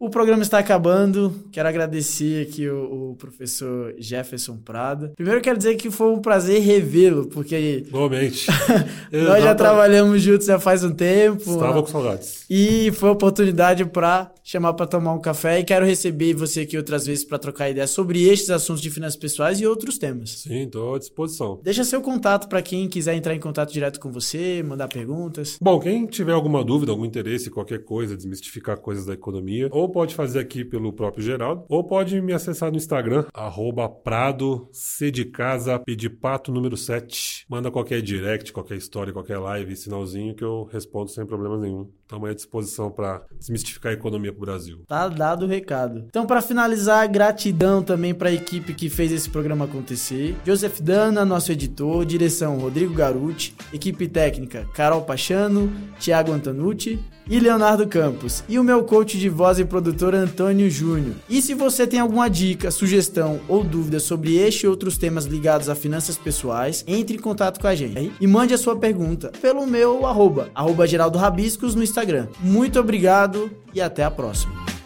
O 0.00 0.08
programa 0.08 0.42
está 0.42 0.60
acabando. 0.60 1.34
Quero 1.50 1.68
agradecer 1.68 2.46
aqui 2.46 2.68
o, 2.68 3.10
o, 3.10 3.16
professor 3.16 3.92
Jefferson 3.98 4.56
Prada. 4.56 5.12
Primeiro 5.16 5.40
quero 5.40 5.58
dizer 5.58 5.74
que 5.74 5.90
foi 5.90 6.12
um 6.12 6.20
prazer 6.20 6.60
revê-lo, 6.60 7.26
porque. 7.26 7.82
Igualmente. 7.88 8.46
nós 9.10 9.42
já 9.42 9.56
trabalhamos 9.56 10.22
juntos 10.22 10.46
já 10.46 10.60
faz 10.60 10.84
um 10.84 10.92
tempo. 10.92 11.50
Estava 11.50 11.82
com 11.82 11.88
saudades. 11.88 12.44
E 12.48 12.92
foi 12.92 13.10
oportunidade 13.10 13.84
para 13.86 14.32
chamar 14.44 14.72
para 14.74 14.86
tomar 14.86 15.12
um 15.12 15.20
café 15.20 15.58
e 15.58 15.64
quero 15.64 15.84
receber 15.84 16.32
você 16.32 16.60
aqui 16.60 16.76
outras 16.76 17.04
vezes 17.04 17.24
para 17.24 17.38
trocar 17.38 17.68
ideias 17.68 17.90
sobre 17.90 18.22
estes 18.22 18.48
assuntos 18.50 18.80
de 18.80 18.90
finanças 18.90 19.18
pessoais 19.18 19.60
e 19.60 19.66
outros 19.66 19.98
temas. 19.98 20.42
Sim, 20.42 20.62
estou 20.62 20.94
à 20.94 20.98
disposição. 20.98 21.60
Deixa 21.62 21.82
seu 21.82 22.00
contato 22.00 22.48
para 22.48 22.62
quem 22.62 22.88
quiser 22.88 23.14
entrar 23.14 23.34
em 23.34 23.40
contato 23.40 23.72
direto 23.72 23.98
com 23.98 24.10
você, 24.12 24.62
mandar 24.62 24.88
perguntas. 24.88 25.58
Bom, 25.60 25.78
quem 25.80 26.06
tiver 26.06 26.32
alguma 26.32 26.64
dúvida, 26.64 26.92
algum 26.92 27.04
interesse, 27.04 27.50
qualquer 27.50 27.84
coisa, 27.84 28.16
desmistificar 28.16 28.78
coisas 28.78 29.04
da 29.04 29.12
economia, 29.12 29.68
ou 29.70 29.87
pode 29.88 30.14
fazer 30.14 30.38
aqui 30.38 30.64
pelo 30.64 30.92
próprio 30.92 31.22
Geraldo, 31.22 31.64
ou 31.68 31.84
pode 31.84 32.20
me 32.20 32.32
acessar 32.32 32.70
no 32.70 32.76
Instagram, 32.76 33.24
arroba 33.32 33.88
Prado, 33.88 34.68
C 34.72 35.10
de 35.10 35.24
casa, 35.24 35.82
pato 36.20 36.52
número 36.52 36.76
7. 36.76 37.46
Manda 37.48 37.70
qualquer 37.70 38.02
direct, 38.02 38.52
qualquer 38.52 38.76
história, 38.76 39.12
qualquer 39.12 39.38
live, 39.38 39.76
sinalzinho 39.76 40.34
que 40.34 40.44
eu 40.44 40.68
respondo 40.72 41.10
sem 41.10 41.24
problema 41.26 41.58
nenhum. 41.58 41.90
Estamos 42.02 42.30
à 42.30 42.34
disposição 42.34 42.90
para 42.90 43.22
desmistificar 43.38 43.92
a 43.92 43.94
economia 43.94 44.32
para 44.32 44.38
o 44.38 44.46
Brasil. 44.46 44.82
Tá 44.86 45.08
dado 45.08 45.44
o 45.44 45.48
recado. 45.48 46.04
Então, 46.08 46.26
para 46.26 46.40
finalizar, 46.40 47.06
gratidão 47.10 47.82
também 47.82 48.14
para 48.14 48.30
a 48.30 48.32
equipe 48.32 48.74
que 48.74 48.88
fez 48.88 49.12
esse 49.12 49.28
programa 49.28 49.66
acontecer. 49.66 50.34
Joseph 50.44 50.80
Dana, 50.80 51.24
nosso 51.24 51.52
editor, 51.52 52.04
direção 52.06 52.58
Rodrigo 52.58 52.94
Garuti, 52.94 53.54
equipe 53.72 54.08
técnica 54.08 54.66
Carol 54.74 55.02
Pachano, 55.02 55.70
Thiago 55.98 56.32
Antanucci 56.32 56.98
e 57.28 57.38
Leonardo 57.38 57.86
Campos, 57.86 58.42
e 58.48 58.58
o 58.58 58.64
meu 58.64 58.84
coach 58.84 59.18
de 59.18 59.28
voz 59.28 59.58
e 59.58 59.64
produtor 59.64 60.14
Antônio 60.14 60.70
Júnior. 60.70 61.14
E 61.28 61.42
se 61.42 61.54
você 61.54 61.86
tem 61.86 62.00
alguma 62.00 62.28
dica, 62.28 62.70
sugestão 62.70 63.40
ou 63.48 63.62
dúvida 63.62 64.00
sobre 64.00 64.36
este 64.36 64.64
e 64.64 64.68
outros 64.68 64.96
temas 64.96 65.24
ligados 65.24 65.68
a 65.68 65.74
finanças 65.74 66.16
pessoais, 66.16 66.84
entre 66.86 67.16
em 67.16 67.20
contato 67.20 67.60
com 67.60 67.66
a 67.66 67.74
gente 67.74 68.12
e 68.20 68.26
mande 68.26 68.54
a 68.54 68.58
sua 68.58 68.76
pergunta 68.76 69.30
pelo 69.40 69.66
meu 69.66 70.06
arroba, 70.06 70.50
arroba 70.54 70.86
Geraldo 70.86 71.18
Rabiscos 71.18 71.74
no 71.74 71.82
Instagram. 71.82 72.28
Muito 72.40 72.78
obrigado 72.78 73.50
e 73.74 73.80
até 73.80 74.04
a 74.04 74.10
próxima. 74.10 74.77